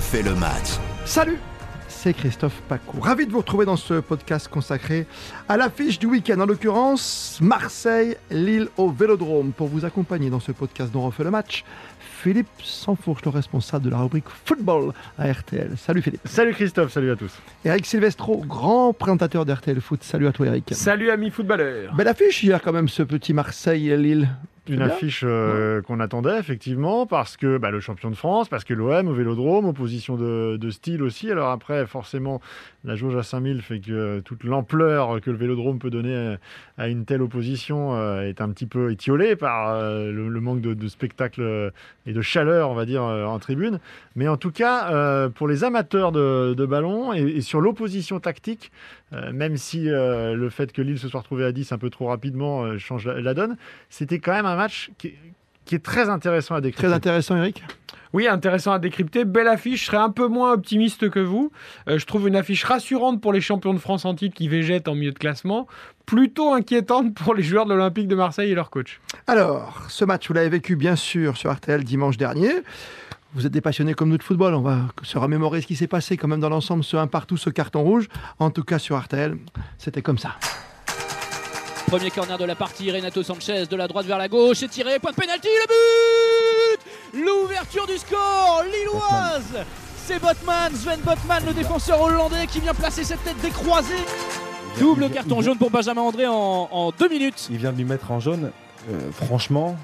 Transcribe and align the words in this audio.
refait 0.00 0.22
le 0.22 0.34
match. 0.34 0.78
Salut 1.04 1.36
c'est 1.88 2.14
Christophe 2.14 2.62
Paco. 2.66 2.98
Ravi 2.98 3.26
de 3.26 3.30
vous 3.32 3.40
retrouver 3.40 3.66
dans 3.66 3.76
ce 3.76 4.00
podcast 4.00 4.48
consacré 4.48 5.06
à 5.46 5.58
l'affiche 5.58 5.98
du 5.98 6.06
week-end, 6.06 6.40
en 6.40 6.46
l'occurrence 6.46 7.38
Marseille-Lille 7.42 8.68
au 8.78 8.90
Vélodrome. 8.90 9.52
Pour 9.52 9.68
vous 9.68 9.84
accompagner 9.84 10.30
dans 10.30 10.40
ce 10.40 10.52
podcast 10.52 10.90
dont 10.90 11.00
on 11.00 11.06
refait 11.08 11.24
le 11.24 11.30
match, 11.30 11.62
Philippe 11.98 12.48
Sanfourche, 12.62 13.22
le 13.26 13.30
responsable 13.30 13.84
de 13.84 13.90
la 13.90 13.98
rubrique 13.98 14.24
football 14.46 14.94
à 15.18 15.30
RTL. 15.30 15.72
Salut 15.76 16.00
Philippe. 16.00 16.22
Salut 16.24 16.54
Christophe, 16.54 16.90
salut 16.90 17.10
à 17.10 17.16
tous. 17.16 17.32
Eric 17.66 17.84
Silvestro, 17.84 18.38
grand 18.38 18.94
présentateur 18.94 19.44
d'RTL 19.44 19.82
Foot. 19.82 20.02
Salut 20.02 20.28
à 20.28 20.32
toi 20.32 20.46
Eric. 20.46 20.70
Salut 20.72 21.10
amis 21.10 21.28
footballeurs. 21.28 21.94
Belle 21.94 22.08
affiche 22.08 22.42
hier 22.42 22.62
quand 22.62 22.72
même 22.72 22.88
ce 22.88 23.02
petit 23.02 23.34
Marseille-Lille. 23.34 24.30
Une 24.68 24.82
affiche 24.82 25.24
euh, 25.26 25.80
qu'on 25.82 26.00
attendait 26.00 26.38
effectivement 26.38 27.06
parce 27.06 27.36
que 27.36 27.58
bah, 27.58 27.70
le 27.70 27.80
champion 27.80 28.10
de 28.10 28.14
France, 28.14 28.48
parce 28.48 28.62
que 28.62 28.74
l'OM 28.74 29.08
au 29.08 29.12
Vélodrome, 29.12 29.64
opposition 29.64 30.16
de, 30.16 30.56
de, 30.56 30.70
style 30.70 31.02
aussi. 31.02 31.30
Alors 31.30 31.48
après, 31.48 31.86
forcément, 31.86 32.40
la 32.84 32.94
jauge 32.94 33.16
à 33.16 33.22
5000 33.22 33.62
fait 33.62 33.80
que 33.80 34.20
toute 34.20 34.44
l'ampleur 34.44 35.20
que 35.20 35.30
le 35.30 35.36
Vélodrome 35.36 35.78
peut 35.78 35.90
donner 35.90 36.36
à 36.78 36.88
une 36.88 37.04
telle 37.04 37.22
opposition 37.22 37.94
euh, 37.94 38.22
est 38.22 38.40
un 38.40 38.50
petit 38.50 38.66
peu 38.66 38.92
étiolée 38.92 39.34
par 39.34 39.70
euh, 39.70 40.12
le, 40.12 40.40
manque 40.40 40.60
de, 40.60 40.74
de, 40.74 40.88
spectacle 40.88 41.72
et 42.06 42.12
de 42.12 42.20
chaleur, 42.20 42.70
on 42.70 42.74
va 42.74 42.84
dire, 42.84 43.02
en 43.02 43.38
tribune. 43.38 43.80
Mais 44.14 44.28
en 44.28 44.36
tout 44.36 44.52
cas, 44.52 45.28
pour 45.30 45.48
les 45.48 45.64
amateurs 45.64 46.12
de, 46.12 46.54
de 46.54 46.66
ballon 46.66 47.12
et, 47.12 47.22
et 47.22 47.40
sur 47.40 47.60
l'opposition 47.60 48.20
tactique, 48.20 48.70
même 49.32 49.56
si 49.56 49.84
le 49.84 50.48
fait 50.50 50.72
que 50.72 50.82
Lille 50.82 50.98
se 50.98 51.08
soit 51.08 51.20
retrouvé 51.20 51.44
à 51.44 51.52
10 51.52 51.72
un 51.72 51.78
peu 51.78 51.90
trop 51.90 52.06
rapidement 52.06 52.78
change 52.78 53.06
la, 53.06 53.20
la 53.20 53.34
donne, 53.34 53.56
c'était 53.88 54.18
quand 54.18 54.32
même 54.32 54.46
un 54.46 54.56
match 54.56 54.90
qui, 54.98 55.14
est 55.72 55.84
très 55.84 56.08
intéressant 56.08 56.54
à 56.54 56.60
décrypter. 56.60 56.88
Très 56.88 56.96
intéressant, 56.96 57.36
Eric 57.36 57.62
oui, 58.12 58.26
intéressant 58.26 58.72
à 58.72 58.78
décrypter. 58.78 59.24
Belle 59.24 59.46
affiche. 59.46 59.82
Je 59.82 59.86
serais 59.86 59.96
un 59.96 60.10
peu 60.10 60.26
moins 60.26 60.52
optimiste 60.52 61.10
que 61.10 61.20
vous. 61.20 61.52
Euh, 61.88 61.98
je 61.98 62.06
trouve 62.06 62.26
une 62.26 62.36
affiche 62.36 62.64
rassurante 62.64 63.20
pour 63.20 63.32
les 63.32 63.40
champions 63.40 63.72
de 63.72 63.78
France 63.78 64.04
en 64.04 64.14
titre 64.14 64.34
qui 64.34 64.48
végètent 64.48 64.88
en 64.88 64.94
milieu 64.94 65.12
de 65.12 65.18
classement. 65.18 65.68
Plutôt 66.06 66.52
inquiétante 66.52 67.14
pour 67.14 67.34
les 67.34 67.42
joueurs 67.44 67.66
de 67.66 67.74
l'Olympique 67.74 68.08
de 68.08 68.16
Marseille 68.16 68.50
et 68.50 68.54
leur 68.54 68.70
coach. 68.70 69.00
Alors, 69.28 69.86
ce 69.88 70.04
match, 70.04 70.26
vous 70.26 70.34
l'avez 70.34 70.48
vécu 70.48 70.74
bien 70.74 70.96
sûr 70.96 71.36
sur 71.36 71.52
RTL 71.52 71.84
dimanche 71.84 72.16
dernier. 72.16 72.50
Vous 73.32 73.46
êtes 73.46 73.52
des 73.52 73.60
passionnés 73.60 73.94
comme 73.94 74.08
nous 74.08 74.18
de 74.18 74.22
football. 74.24 74.54
On 74.54 74.60
va 74.60 74.80
se 75.02 75.16
remémorer 75.16 75.60
ce 75.60 75.66
qui 75.66 75.76
s'est 75.76 75.86
passé 75.86 76.16
quand 76.16 76.26
même 76.26 76.40
dans 76.40 76.48
l'ensemble, 76.48 76.82
ce 76.82 76.96
un 76.96 77.06
partout, 77.06 77.36
ce 77.36 77.48
carton 77.48 77.82
rouge. 77.82 78.08
En 78.40 78.50
tout 78.50 78.64
cas, 78.64 78.80
sur 78.80 78.98
RTL, 78.98 79.36
c'était 79.78 80.02
comme 80.02 80.18
ça. 80.18 80.36
Premier 81.86 82.10
corner 82.10 82.38
de 82.38 82.44
la 82.44 82.56
partie, 82.56 82.90
Renato 82.90 83.22
Sanchez 83.22 83.66
de 83.66 83.76
la 83.76 83.86
droite 83.86 84.06
vers 84.06 84.18
la 84.18 84.28
gauche, 84.28 84.62
est 84.62 84.68
tiré, 84.68 84.98
point 84.98 85.12
de 85.12 85.16
pénalty, 85.16 85.48
le 85.48 85.66
but 87.14 87.24
L'ouverture 87.24 87.86
du 87.86 87.98
score 87.98 88.64
lilloise 88.64 89.64
C'est 89.96 90.20
Botman, 90.20 90.74
Sven 90.74 91.00
Botman, 91.00 91.44
le 91.46 91.52
défenseur 91.52 92.00
hollandais 92.00 92.46
qui 92.46 92.60
vient 92.60 92.74
placer 92.74 93.04
cette 93.04 93.22
tête 93.22 93.40
décroisée. 93.40 93.94
Double 94.78 95.10
carton 95.10 95.40
jaune 95.40 95.58
pour 95.58 95.70
Benjamin 95.70 96.02
André 96.02 96.26
en, 96.28 96.92
deux 96.96 97.08
minutes. 97.08 97.48
Il 97.50 97.58
vient 97.58 97.72
de 97.72 97.76
lui 97.76 97.84
mettre 97.84 98.10
en 98.10 98.20
jaune. 98.20 98.50
Euh, 98.88 99.10
franchement, 99.12 99.76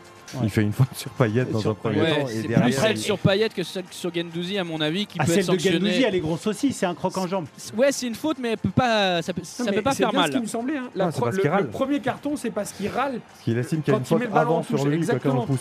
il 0.42 0.50
fait 0.50 0.62
une 0.62 0.72
faute 0.72 0.88
sur 0.94 1.10
Payet 1.10 1.44
dans 1.44 1.68
un 1.68 1.74
premier 1.74 2.00
temps. 2.00 2.26
C'est 2.26 2.48
plus 2.48 2.72
celle 2.72 2.98
sur 2.98 3.18
Payet 3.18 3.48
que 3.48 3.62
celle 3.62 3.84
sur 3.90 4.14
Gendouzi, 4.14 4.58
à 4.58 4.64
mon 4.64 4.80
avis, 4.80 5.06
qui 5.06 5.18
ah, 5.20 5.24
peut 5.24 5.32
être 5.32 5.44
sanctionnée. 5.44 5.60
Celle 5.60 5.80
de 5.80 5.86
Gendouzi, 5.86 6.02
elle 6.04 6.14
est 6.14 6.20
grosse 6.20 6.46
aussi, 6.46 6.72
c'est 6.72 6.86
un 6.86 6.94
croc 6.94 7.16
en 7.16 7.26
jambe. 7.26 7.46
Ouais, 7.76 7.92
c'est 7.92 8.06
une 8.06 8.14
faute, 8.14 8.38
mais 8.40 8.52
elle 8.52 8.58
peut 8.58 8.70
pas, 8.70 9.22
ça 9.22 9.32
peut, 9.32 9.42
ça 9.44 9.72
peut 9.72 9.82
pas 9.82 9.94
faire 9.94 10.12
mal. 10.12 10.26
C'est 10.26 10.32
ce 10.32 10.36
qui 10.36 10.42
me 10.42 10.48
semblait. 10.48 10.76
Hein. 10.76 10.90
La 10.94 11.06
non, 11.06 11.26
le, 11.26 11.62
le, 11.62 11.68
premier 11.68 12.00
carton, 12.00 12.36
c'est 12.36 12.50
parce 12.50 12.72
qu'il 12.72 12.88
râle. 12.88 13.20
Parce 13.20 13.44
qu'il 13.44 13.58
estime 13.58 13.82
qu'il 13.82 13.92
y 13.92 13.96
a 13.96 13.98
une 13.98 14.04
faute 14.04 14.22
avant 14.32 14.62
sur 14.62 14.86
lui 14.86 15.06
quand 15.06 15.30
on 15.30 15.46
pousse. 15.46 15.60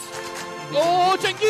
Oh, 0.74 1.16
Cengiz 1.22 1.46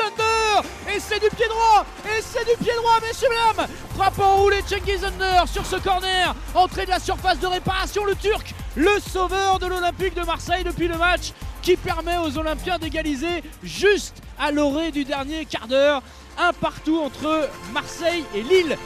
Under 0.00 0.62
Et 0.94 0.98
c'est 0.98 1.20
du 1.20 1.28
pied 1.34 1.46
droit 1.48 1.84
Et 2.04 2.20
c'est 2.20 2.44
du 2.44 2.56
pied 2.62 2.72
droit, 2.76 2.98
messieurs, 3.00 3.28
mesdames 3.30 3.68
Frappe 3.94 4.18
en 4.18 4.36
roulé 4.36 4.56
Cengiz 4.66 5.04
Under 5.04 5.46
sur 5.46 5.64
ce 5.64 5.76
corner. 5.76 6.34
Entrée 6.54 6.84
de 6.84 6.90
la 6.90 6.98
surface 6.98 7.38
de 7.38 7.46
réparation, 7.46 8.04
le 8.04 8.14
Turc, 8.16 8.54
le 8.76 9.00
sauveur 9.00 9.58
de 9.58 9.66
l'Olympique 9.66 10.14
de 10.14 10.24
Marseille 10.24 10.64
depuis 10.64 10.88
le 10.88 10.96
match 10.96 11.32
qui 11.62 11.76
permet 11.76 12.16
aux 12.18 12.38
Olympiens 12.38 12.78
d'égaliser 12.78 13.42
juste 13.62 14.22
à 14.38 14.50
l'orée 14.50 14.90
du 14.90 15.04
dernier 15.04 15.44
quart 15.44 15.68
d'heure. 15.68 16.02
Un 16.38 16.52
partout 16.52 17.00
entre 17.00 17.50
Marseille 17.72 18.24
et 18.34 18.42
Lille. 18.42 18.76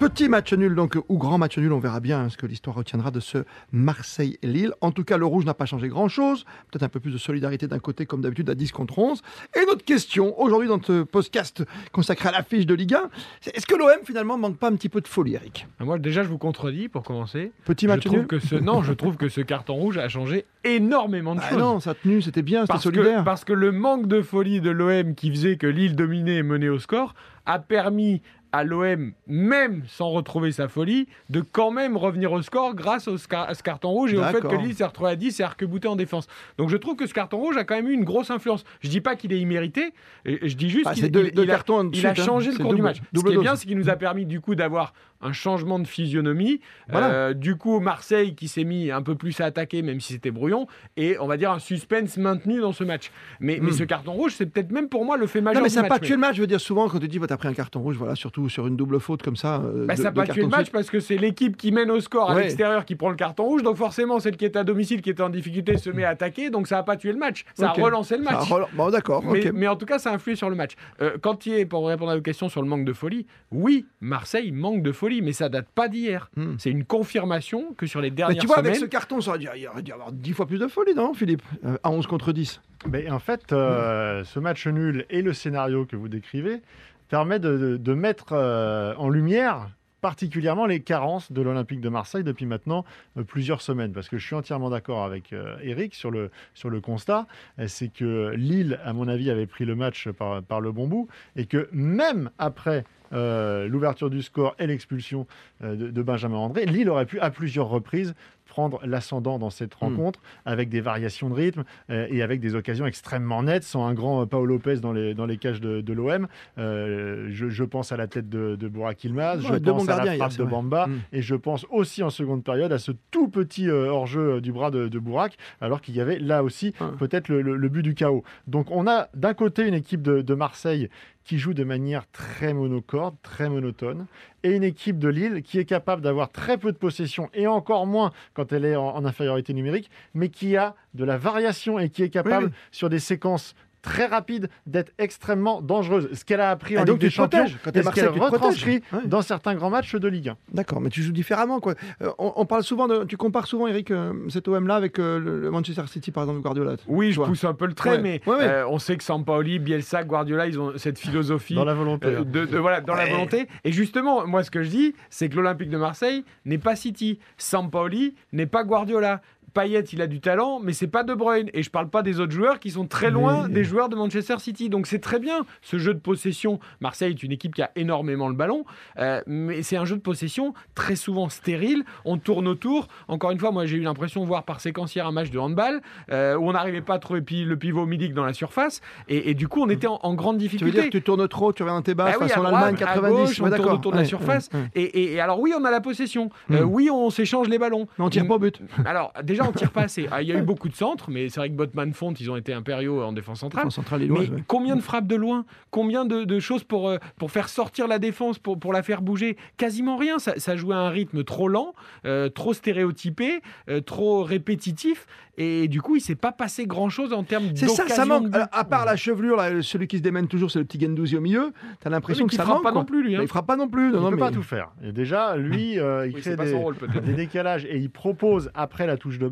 Petit 0.00 0.28
match 0.28 0.52
nul 0.52 0.74
donc 0.74 0.98
ou 1.08 1.18
grand 1.18 1.38
match 1.38 1.56
nul, 1.56 1.72
on 1.72 1.78
verra 1.78 2.00
bien 2.00 2.28
ce 2.28 2.36
que 2.36 2.46
l'histoire 2.46 2.76
retiendra 2.76 3.12
de 3.12 3.20
ce 3.20 3.38
Marseille-Lille. 3.72 4.72
En 4.80 4.90
tout 4.90 5.04
cas, 5.04 5.16
le 5.16 5.24
rouge 5.24 5.46
n'a 5.46 5.54
pas 5.54 5.66
changé 5.66 5.88
grand-chose. 5.88 6.44
Peut-être 6.70 6.82
un 6.82 6.88
peu 6.88 6.98
plus 7.00 7.12
de 7.12 7.16
solidarité 7.16 7.68
d'un 7.68 7.78
côté 7.78 8.04
comme 8.04 8.20
d'habitude 8.20 8.50
à 8.50 8.54
10 8.54 8.72
contre 8.72 8.98
11. 8.98 9.22
Et 9.54 9.64
notre 9.66 9.84
question 9.84 10.38
aujourd'hui 10.40 10.68
dans 10.68 10.82
ce 10.82 11.04
podcast 11.04 11.64
consacré 11.92 12.28
à 12.28 12.32
l'affiche 12.32 12.66
de 12.66 12.74
Ligue 12.74 12.94
1, 12.94 13.08
c'est 13.40 13.56
est-ce 13.56 13.66
que 13.66 13.76
l'OM 13.76 14.04
finalement 14.04 14.36
manque 14.36 14.58
pas 14.58 14.68
un 14.68 14.74
petit 14.74 14.88
peu 14.88 15.00
de 15.00 15.08
folie, 15.08 15.34
Eric? 15.34 15.68
Moi 15.78 15.98
déjà 15.98 16.24
je 16.24 16.28
vous 16.28 16.38
contredis 16.38 16.88
pour 16.88 17.04
commencer. 17.04 17.52
Petit 17.64 17.86
match 17.86 18.02
je 18.04 18.08
nul. 18.08 18.26
Que 18.26 18.40
ce... 18.40 18.56
Non, 18.56 18.82
je 18.82 18.92
trouve 18.92 19.16
que 19.16 19.28
ce 19.28 19.42
carton 19.42 19.74
rouge 19.74 19.96
a 19.96 20.08
changé 20.08 20.44
énormément 20.64 21.36
de 21.36 21.40
ah 21.42 21.50
choses. 21.50 21.58
Non, 21.58 21.80
sa 21.80 21.94
tenue 21.94 22.20
c'était 22.20 22.42
bien, 22.42 22.62
c'était 22.62 22.72
parce 22.72 22.82
solidaire. 22.82 23.20
Que, 23.20 23.24
parce 23.24 23.44
que 23.44 23.52
le 23.52 23.70
manque 23.70 24.08
de 24.08 24.22
folie 24.22 24.60
de 24.60 24.70
l'OM 24.70 25.14
qui 25.14 25.30
faisait 25.30 25.56
que 25.56 25.68
Lille 25.68 25.94
dominait 25.94 26.36
et 26.36 26.42
menait 26.42 26.68
au 26.68 26.80
score 26.80 27.14
a 27.46 27.58
permis 27.58 28.22
à 28.54 28.62
l'OM, 28.62 29.10
même 29.26 29.82
sans 29.88 30.10
retrouver 30.10 30.52
sa 30.52 30.68
folie, 30.68 31.08
de 31.28 31.40
quand 31.40 31.72
même 31.72 31.96
revenir 31.96 32.30
au 32.30 32.40
score 32.40 32.76
grâce 32.76 33.08
au 33.08 33.16
à 33.32 33.52
ce 33.52 33.62
carton 33.64 33.90
rouge 33.90 34.14
et 34.14 34.16
au 34.16 34.22
fait 34.22 34.40
que 34.40 34.54
Lille 34.54 34.74
s'est 34.74 34.84
retrouvé 34.84 35.10
à 35.10 35.16
10 35.16 35.40
et 35.40 35.42
arc-bouté 35.42 35.88
en 35.88 35.96
défense. 35.96 36.28
Donc 36.56 36.70
je 36.70 36.76
trouve 36.76 36.94
que 36.94 37.08
ce 37.08 37.14
carton 37.14 37.38
rouge 37.38 37.56
a 37.56 37.64
quand 37.64 37.74
même 37.74 37.88
eu 37.88 37.92
une 37.92 38.04
grosse 38.04 38.30
influence. 38.30 38.64
Je 38.78 38.88
dis 38.88 39.00
pas 39.00 39.16
qu'il 39.16 39.32
est 39.32 39.40
immérité, 39.40 39.92
je 40.24 40.54
dis 40.54 40.70
juste 40.70 40.86
ah, 40.86 40.94
qu'il 40.94 41.06
il, 41.06 41.16
a, 41.16 41.52
il 41.92 42.06
a 42.06 42.14
changé 42.14 42.52
le 42.52 42.58
cours 42.58 42.74
du 42.74 42.82
match. 42.82 42.98
Ce 43.12 43.24
qui 43.24 43.32
est 43.32 43.38
bien, 43.38 43.56
c'est 43.56 43.66
qu'il 43.66 43.76
nous 43.76 43.90
a 43.90 43.96
permis 43.96 44.24
du 44.24 44.40
coup 44.40 44.54
d'avoir 44.54 44.94
un 45.24 45.32
changement 45.32 45.78
de 45.78 45.86
physionomie. 45.86 46.60
Euh, 46.92 47.34
du 47.34 47.56
coup, 47.56 47.80
Marseille 47.80 48.34
qui 48.34 48.48
s'est 48.48 48.64
mis 48.64 48.90
un 48.90 49.02
peu 49.02 49.14
plus 49.14 49.40
à 49.40 49.46
attaquer, 49.46 49.82
même 49.82 50.00
si 50.00 50.12
c'était 50.12 50.30
brouillon, 50.30 50.66
et 50.96 51.18
on 51.18 51.26
va 51.26 51.36
dire 51.36 51.50
un 51.50 51.58
suspense 51.58 52.16
maintenu 52.16 52.60
dans 52.60 52.72
ce 52.72 52.84
match. 52.84 53.10
Mais, 53.40 53.58
mais 53.60 53.70
hmm. 53.70 53.74
ce 53.74 53.84
carton 53.84 54.12
rouge, 54.12 54.34
c'est 54.36 54.46
peut-être 54.46 54.70
même 54.70 54.88
pour 54.88 55.04
moi 55.04 55.16
le 55.16 55.26
fait 55.26 55.40
majeur. 55.40 55.60
Non, 55.60 55.64
mais 55.64 55.70
ça 55.70 55.82
n'a 55.82 55.88
pas 55.88 55.98
tué 55.98 56.14
le 56.14 56.20
match. 56.20 56.36
Je 56.36 56.42
veux 56.42 56.46
dire, 56.46 56.60
souvent, 56.60 56.88
quand 56.88 56.98
tu 56.98 57.08
dis, 57.08 57.18
bah, 57.18 57.26
t'as 57.26 57.36
pris 57.36 57.48
un 57.48 57.54
carton 57.54 57.80
rouge, 57.80 57.96
voilà, 57.96 58.14
surtout 58.14 58.48
sur 58.48 58.66
une 58.66 58.76
double 58.76 59.00
faute 59.00 59.22
comme 59.22 59.36
ça. 59.36 59.62
Euh, 59.64 59.86
bah, 59.86 59.96
ça 59.96 60.04
n'a 60.04 60.12
pas 60.12 60.26
tué 60.26 60.42
le 60.42 60.48
match 60.48 60.70
parce 60.70 60.90
que 60.90 61.00
c'est 61.00 61.16
l'équipe 61.16 61.56
qui 61.56 61.72
mène 61.72 61.90
au 61.90 62.00
score 62.00 62.30
à 62.30 62.40
l'extérieur 62.40 62.84
qui 62.84 62.94
prend 62.94 63.10
le 63.10 63.16
carton 63.16 63.44
rouge. 63.44 63.62
Donc 63.62 63.76
forcément, 63.76 64.20
celle 64.20 64.36
qui 64.36 64.44
est 64.44 64.56
à 64.56 64.64
domicile, 64.64 65.00
qui 65.00 65.10
était 65.10 65.22
en 65.22 65.30
difficulté, 65.30 65.78
se 65.78 65.90
met 65.90 66.04
à 66.04 66.10
attaquer. 66.10 66.50
Donc 66.50 66.68
ça 66.68 66.76
n'a 66.76 66.82
pas 66.82 66.96
tué 66.96 67.12
le 67.12 67.18
match. 67.18 67.44
Ça 67.54 67.70
a 67.70 67.72
relancé 67.72 68.16
le 68.16 68.22
match. 68.22 68.48
Bon, 68.74 68.90
d'accord. 68.90 69.24
Mais, 69.24 69.50
mais, 69.52 69.68
en 69.68 69.76
tout 69.76 69.86
cas, 69.86 69.98
ça 69.98 70.10
a 70.10 70.14
influé 70.14 70.36
sur 70.36 70.50
le 70.50 70.56
match. 70.56 70.72
Euh, 71.00 71.16
quand 71.20 71.46
il 71.46 71.54
est, 71.54 71.66
pour 71.66 71.86
répondre 71.86 72.10
à 72.10 72.16
vos 72.16 72.22
questions 72.22 72.48
sur 72.48 72.62
le 72.62 72.68
manque 72.68 72.84
de 72.84 72.92
folie, 72.92 73.26
oui, 73.50 73.86
Marseille 74.00 74.52
manque 74.52 74.82
de 74.82 74.92
folie, 74.92 75.13
mais 75.22 75.32
ça 75.32 75.48
date 75.48 75.68
pas 75.74 75.88
d'hier. 75.88 76.30
Hmm. 76.36 76.54
C'est 76.58 76.70
une 76.70 76.84
confirmation 76.84 77.74
que 77.76 77.86
sur 77.86 78.00
les 78.00 78.10
dernières 78.10 78.36
mais 78.36 78.40
tu 78.40 78.46
vois, 78.46 78.58
avec 78.58 78.76
ce 78.76 78.84
carton, 78.84 79.20
ça 79.20 79.30
aurait 79.30 79.38
dû, 79.38 79.46
y 79.46 79.92
avoir 79.92 80.12
10 80.12 80.32
fois 80.32 80.46
plus 80.46 80.58
de 80.58 80.66
folie, 80.66 80.94
non, 80.94 81.14
Philippe 81.14 81.42
euh, 81.64 81.76
À 81.82 81.90
11 81.90 82.06
contre 82.06 82.32
10. 82.32 82.60
Mais 82.88 83.10
en 83.10 83.18
fait, 83.18 83.52
euh, 83.52 84.24
ce 84.24 84.38
match 84.38 84.66
nul 84.66 85.06
et 85.10 85.22
le 85.22 85.32
scénario 85.32 85.86
que 85.86 85.96
vous 85.96 86.08
décrivez 86.08 86.60
permet 87.08 87.38
de, 87.38 87.76
de, 87.76 87.94
mettre 87.94 88.32
euh, 88.32 88.94
en 88.96 89.08
lumière 89.08 89.68
particulièrement 90.00 90.66
les 90.66 90.80
carences 90.80 91.32
de 91.32 91.40
l'Olympique 91.40 91.80
de 91.80 91.88
Marseille 91.88 92.24
depuis 92.24 92.44
maintenant 92.44 92.84
plusieurs 93.26 93.62
semaines. 93.62 93.92
Parce 93.92 94.10
que 94.10 94.18
je 94.18 94.26
suis 94.26 94.34
entièrement 94.34 94.68
d'accord 94.68 95.02
avec 95.02 95.34
Eric 95.62 95.94
sur 95.94 96.10
le, 96.10 96.30
sur 96.52 96.68
le 96.68 96.82
constat, 96.82 97.26
c'est 97.68 97.90
que 97.90 98.34
Lille, 98.36 98.78
à 98.84 98.92
mon 98.92 99.08
avis, 99.08 99.30
avait 99.30 99.46
pris 99.46 99.64
le 99.64 99.74
match 99.74 100.10
par, 100.10 100.42
par 100.42 100.60
le 100.60 100.72
bon 100.72 100.88
bout, 100.88 101.08
et 101.36 101.46
que 101.46 101.70
même 101.72 102.28
après 102.36 102.74
euh, 102.80 102.82
l'ouverture 103.12 104.10
du 104.10 104.22
score 104.22 104.54
et 104.58 104.66
l'expulsion 104.66 105.26
euh, 105.62 105.76
de, 105.76 106.02
Benjamin 106.02 106.36
André, 106.36 106.66
Lille 106.66 106.88
aurait 106.88 107.06
pu 107.06 107.20
à 107.20 107.30
plusieurs 107.30 107.68
reprises 107.68 108.14
prendre 108.54 108.78
l'ascendant 108.86 109.40
dans 109.40 109.50
cette 109.50 109.74
hmm. 109.74 109.84
rencontre 109.84 110.20
avec 110.44 110.68
des 110.68 110.80
variations 110.80 111.28
de 111.28 111.34
rythme 111.34 111.64
euh, 111.90 112.06
et 112.08 112.22
avec 112.22 112.38
des 112.38 112.54
occasions 112.54 112.86
extrêmement 112.86 113.42
nettes, 113.42 113.64
sans 113.64 113.84
un 113.84 113.94
grand 113.94 114.24
Paolo 114.28 114.54
Lopez 114.54 114.76
dans 114.76 114.92
les, 114.92 115.12
dans 115.12 115.26
les 115.26 115.38
cages 115.38 115.60
de, 115.60 115.92
l'OM. 115.92 116.28
je, 116.56 117.64
pense 117.64 117.90
à 117.90 117.96
la 117.96 118.06
tête 118.06 118.28
de, 118.28 118.54
de 118.54 118.68
Burak 118.68 119.02
Ilmaz, 119.02 119.40
je 119.40 119.54
pense 119.54 119.88
à 119.88 120.04
la 120.04 120.14
frappe 120.14 120.36
de 120.36 120.44
Bamba 120.44 120.86
hmm. 120.86 121.00
et 121.12 121.20
je 121.20 121.34
pense 121.34 121.66
aussi 121.70 122.04
en 122.04 122.10
seconde 122.10 122.44
période 122.44 122.70
à 122.70 122.78
ce 122.78 122.92
tout 123.10 123.26
petit 123.26 123.68
hors-jeu 123.68 124.40
du 124.40 124.52
bras 124.52 124.70
de, 124.70 124.86
de 124.86 124.98
Burak, 125.00 125.36
alors 125.60 125.80
qu'il 125.80 125.96
y 125.96 126.00
avait 126.00 126.20
là 126.20 126.44
aussi 126.44 126.74
hmm. 126.78 126.96
peut-être 126.96 127.28
le, 127.28 127.68
but 127.68 127.82
du 127.82 127.94
chaos. 127.94 128.22
Donc 128.46 128.70
on 128.70 128.86
a 128.86 129.08
d'un 129.14 129.34
côté 129.34 129.66
une 129.66 129.74
équipe 129.74 130.02
de 130.02 130.34
Marseille 130.34 130.88
qui 131.24 131.38
joue 131.38 131.54
de 131.54 131.64
manière 131.64 132.06
très 132.10 132.52
monocorde, 132.52 133.16
très 133.22 133.48
monotone, 133.48 134.06
et 134.44 134.50
une 134.50 134.62
équipe 134.62 134.98
de 134.98 135.08
Lille 135.08 135.42
qui 135.42 135.58
est 135.58 135.64
capable 135.64 136.02
d'avoir 136.02 136.30
très 136.30 136.58
peu 136.58 136.70
de 136.70 136.76
possession, 136.76 137.30
et 137.34 137.46
encore 137.48 137.86
moins 137.86 138.12
quand 138.34 138.52
elle 138.52 138.64
est 138.64 138.76
en, 138.76 139.04
infériorité 139.04 139.54
numérique, 139.54 139.90
mais 140.12 140.28
qui 140.28 140.56
a 140.56 140.76
de 140.92 141.04
la 141.04 141.16
variation 141.16 141.78
et 141.78 141.88
qui 141.88 142.02
est 142.02 142.10
capable, 142.10 142.52
sur 142.70 142.88
des 142.88 142.98
séquences 143.00 143.56
très 143.84 144.06
rapide, 144.06 144.48
d'être 144.66 144.92
extrêmement 144.98 145.60
dangereuse. 145.60 146.08
Ce 146.14 146.24
qu'elle 146.24 146.40
a 146.40 146.50
appris 146.50 146.76
en 146.78 146.84
donc, 146.84 146.94
Ligue 146.94 147.02
des. 147.02 147.10
Champions, 147.10 147.44
Quand 147.62 147.76
et 147.76 147.82
ce 147.82 147.90
qu'elle 147.90 148.08
retranscrit 148.08 148.82
Ouais. 148.92 149.06
dans 149.06 149.20
certains 149.22 149.54
grands 149.54 149.68
matchs 149.70 149.94
de 149.94 150.08
Ligue 150.08 150.30
1. 150.30 150.36
D'accord, 150.52 150.80
mais 150.80 150.88
tu 150.88 151.02
joues 151.02 151.12
différemment. 151.12 151.60
Quoi. 151.60 151.74
Euh, 152.02 152.10
on, 152.18 152.32
on 152.36 152.46
parle 152.46 152.62
souvent 152.64 152.88
de. 152.88 153.04
Tu 153.04 153.16
compares 153.16 153.46
souvent, 153.46 153.66
Eric, 153.66 153.90
euh, 153.90 154.12
cet 154.30 154.48
OM-là 154.48 154.74
avec 154.74 154.98
euh, 154.98 155.18
le, 155.18 155.50
Manchester 155.50 155.82
City, 155.86 156.10
par 156.10 156.24
exemple, 156.24 156.40
Guardiola. 156.40 156.76
Oui, 156.86 157.12
je 157.12 157.16
vois. 157.16 157.26
pousse 157.26 157.44
un 157.44 157.52
peu 157.54 157.66
le 157.66 157.74
trait, 157.74 157.90
Ouais. 157.96 157.98
mais 158.00 158.20
Ouais, 158.26 158.36
ouais. 158.36 158.42
euh, 158.44 158.68
on 158.68 158.78
sait 158.78 158.96
que 158.96 159.04
Sampaoli, 159.04 159.58
Bielsa, 159.58 160.02
Guardiola, 160.04 160.46
ils 160.46 160.58
ont 160.58 160.72
cette 160.76 160.98
philosophie 160.98 161.54
Dans 161.54 161.64
la 161.64 161.74
volonté. 161.74 162.06
euh, 162.08 162.20
hein. 162.20 162.24
de, 162.26 162.46
de- 162.46 162.58
voilà, 162.58 162.80
dans 162.80 162.94
la 162.94 163.06
volonté. 163.06 163.46
Et 163.64 163.70
justement, 163.72 164.26
moi, 164.26 164.42
ce 164.42 164.50
que 164.50 164.62
je 164.62 164.70
dis, 164.70 164.94
c'est 165.10 165.28
que 165.28 165.36
l'Olympique 165.36 165.70
de 165.70 165.76
Marseille 165.78 166.24
n'est 166.46 166.58
pas 166.58 166.74
City. 166.76 167.18
Sampaoli 167.36 168.14
n'est 168.32 168.46
pas 168.46 168.64
Guardiola. 168.64 169.20
Payet, 169.54 169.80
il 169.92 170.02
a 170.02 170.06
du 170.06 170.20
talent, 170.20 170.60
mais 170.62 170.72
c'est 170.72 170.88
pas 170.88 171.04
De 171.04 171.14
Bruyne. 171.14 171.48
Et 171.54 171.62
je 171.62 171.70
parle 171.70 171.88
pas 171.88 172.02
des 172.02 172.20
autres 172.20 172.32
joueurs 172.32 172.58
qui 172.58 172.70
sont 172.70 172.86
très 172.86 173.10
loin 173.10 173.46
Mais- 173.48 173.54
des 173.54 173.64
joueurs 173.64 173.88
de 173.88 173.96
Manchester 173.96 174.34
City. 174.38 174.68
Donc 174.68 174.86
c'est 174.86 174.98
très 174.98 175.18
bien 175.20 175.46
ce 175.62 175.78
jeu 175.78 175.94
de 175.94 176.00
possession. 176.00 176.58
Marseille 176.80 177.12
est 177.12 177.22
une 177.22 177.32
équipe 177.32 177.54
qui 177.54 177.62
a 177.62 177.70
énormément 177.76 178.28
le 178.28 178.34
ballon, 178.34 178.64
euh, 178.98 179.22
mais 179.26 179.62
c'est 179.62 179.76
un 179.76 179.84
jeu 179.84 179.96
de 179.96 180.00
possession 180.00 180.54
très 180.74 180.96
souvent 180.96 181.28
stérile. 181.28 181.84
On 182.04 182.18
tourne 182.18 182.48
autour. 182.48 182.88
Encore 183.08 183.30
une 183.30 183.38
fois, 183.38 183.52
moi 183.52 183.64
j'ai 183.66 183.76
eu 183.76 183.82
l'impression 183.82 184.20
de 184.22 184.26
voir 184.26 184.42
par 184.42 184.60
séquence 184.60 184.94
hier 184.94 185.06
un 185.06 185.12
match 185.12 185.30
de 185.30 185.38
handball 185.38 185.80
euh, 186.10 186.34
où 186.36 186.48
on 186.48 186.52
n'arrivait 186.52 186.80
pas 186.82 186.94
à 186.94 186.98
trouver 186.98 187.22
le 187.44 187.56
pivot 187.56 187.86
Milik 187.86 188.12
dans 188.12 188.24
la 188.24 188.32
surface. 188.32 188.80
Et, 189.08 189.30
et 189.30 189.34
du 189.34 189.46
coup, 189.48 189.62
on 189.62 189.68
était 189.70 189.86
en, 189.86 190.00
en 190.02 190.14
grande 190.14 190.36
Tu 190.38 190.42
veux 190.44 190.48
difficulté. 190.48 190.72
dire 190.80 190.84
que 190.90 190.96
tu 190.98 191.02
tournes 191.02 191.28
trop, 191.28 191.52
tu 191.52 191.62
reviens 191.62 191.76
dans 191.76 191.82
tes 191.82 191.94
bases, 191.94 192.14
Bah 192.14 192.18
oui, 192.22 192.28
façon 192.28 192.42
l'Allemagne 192.42 192.74
droite, 192.74 192.90
à 192.90 192.94
90. 192.94 193.14
gauche, 193.16 193.40
on 193.40 193.50
tourne 193.56 193.72
autour 193.76 193.92
de 193.92 193.96
la 193.98 194.04
surface. 194.04 194.48
ouais, 194.52 194.60
ouais. 194.60 194.68
Et, 194.74 194.82
et- 194.82 195.12
et 195.14 195.20
alors 195.20 195.38
oui, 195.38 195.52
on 195.56 195.64
a 195.64 195.70
la 195.70 195.80
possession. 195.80 196.30
Euh, 196.50 196.62
oui, 196.62 196.90
on 196.90 197.10
s'échange 197.10 197.48
les 197.48 197.58
ballons. 197.58 197.86
Mais 197.98 198.04
on 198.04 198.10
tire 198.10 198.26
pas 198.26 198.34
au 198.34 198.38
but. 198.38 198.58
Alors 198.84 199.12
déjà, 199.22 199.43
on 199.48 199.52
tire 199.52 199.70
pas 199.70 199.82
assez. 199.82 200.06
Ah, 200.10 200.22
Il 200.22 200.28
y 200.28 200.32
a 200.32 200.38
eu 200.38 200.42
beaucoup 200.42 200.68
de 200.68 200.74
centres, 200.74 201.10
mais 201.10 201.28
c'est 201.28 201.40
vrai 201.40 201.48
que 201.50 201.54
Botman 201.54 201.92
Font, 201.92 202.12
ils 202.14 202.30
ont 202.30 202.36
été 202.36 202.52
impériaux 202.52 203.02
en 203.02 203.12
défense 203.12 203.40
centrale. 203.40 203.66
En 203.66 203.70
centrale 203.70 204.00
Mais 204.00 204.06
lilloise, 204.06 204.30
ouais. 204.30 204.42
combien 204.46 204.76
de 204.76 204.80
frappes 204.82 205.06
de 205.06 205.16
loin? 205.16 205.44
Combien 205.70 206.04
de, 206.04 206.24
de 206.24 206.38
choses 206.40 206.64
pour, 206.64 206.88
euh, 206.88 206.98
pour 207.18 207.30
faire 207.30 207.48
sortir 207.48 207.88
la 207.88 207.98
défense, 207.98 208.38
pour, 208.38 208.58
pour 208.58 208.72
la 208.72 208.82
faire 208.82 209.02
bouger? 209.02 209.36
Quasiment 209.56 209.96
rien. 209.96 210.18
Ça, 210.18 210.34
ça 210.38 210.56
jouait 210.56 210.74
à 210.74 210.78
un 210.78 210.90
rythme 210.90 211.24
trop 211.24 211.48
lent, 211.48 211.74
euh, 212.04 212.28
trop 212.28 212.52
stéréotypé, 212.54 213.40
euh, 213.68 213.80
trop 213.80 214.22
répétitif. 214.24 215.06
Et 215.36 215.66
du 215.66 215.82
coup, 215.82 215.96
il 215.96 216.00
s'est 216.00 216.14
pas 216.14 216.30
passé 216.30 216.64
grand-chose 216.64 217.12
en 217.12 217.24
termes 217.24 217.46
C'est 217.56 217.66
ça, 217.68 217.88
ça 217.88 218.04
manque. 218.04 218.30
de. 218.30 218.36
Alors, 218.36 218.46
à 218.52 218.62
part 218.62 218.84
la 218.84 218.94
chevelure, 218.94 219.36
là, 219.36 219.62
celui 219.62 219.88
qui 219.88 219.98
se 219.98 220.02
démène 220.02 220.28
toujours, 220.28 220.48
c'est 220.48 220.60
le 220.60 220.64
petit 220.64 220.78
Gendouzi 220.78 221.16
au 221.16 221.20
milieu. 221.20 221.52
T'as 221.80 221.90
l'impression 221.90 222.24
Mais 222.26 222.30
que 222.30 222.36
ça 222.36 222.44
frappe 222.44 222.56
manque. 222.58 222.62
pas 222.62 222.70
non 222.72 222.84
plus, 222.84 223.02
lui. 223.02 223.14
hein. 223.14 223.18
Mais 223.18 223.24
il 223.24 223.28
frappe 223.28 223.46
pas 223.48 223.56
non 223.56 223.68
plus. 223.68 223.86
Il 223.88 223.92
Non, 223.94 223.98
ne 223.98 224.02
non, 224.04 224.10
peut 224.10 224.14
mais- 224.14 224.20
pas 224.20 224.30
tout 224.30 224.44
faire. 224.44 224.70
Et 224.84 224.92
déjà, 224.92 225.36
lui, 225.36 225.80
euh, 225.80 226.06
il 226.06 226.14
Oui, 226.14 226.20
crée 226.20 226.36
des, 226.36 226.52
rôle, 226.52 226.76
des 227.04 227.14
décalages 227.14 227.64
et 227.64 227.78
il 227.78 227.90
propose 227.90 228.50
après 228.54 228.86
la 228.86 228.96
touche 228.96 229.18
de 229.18 229.26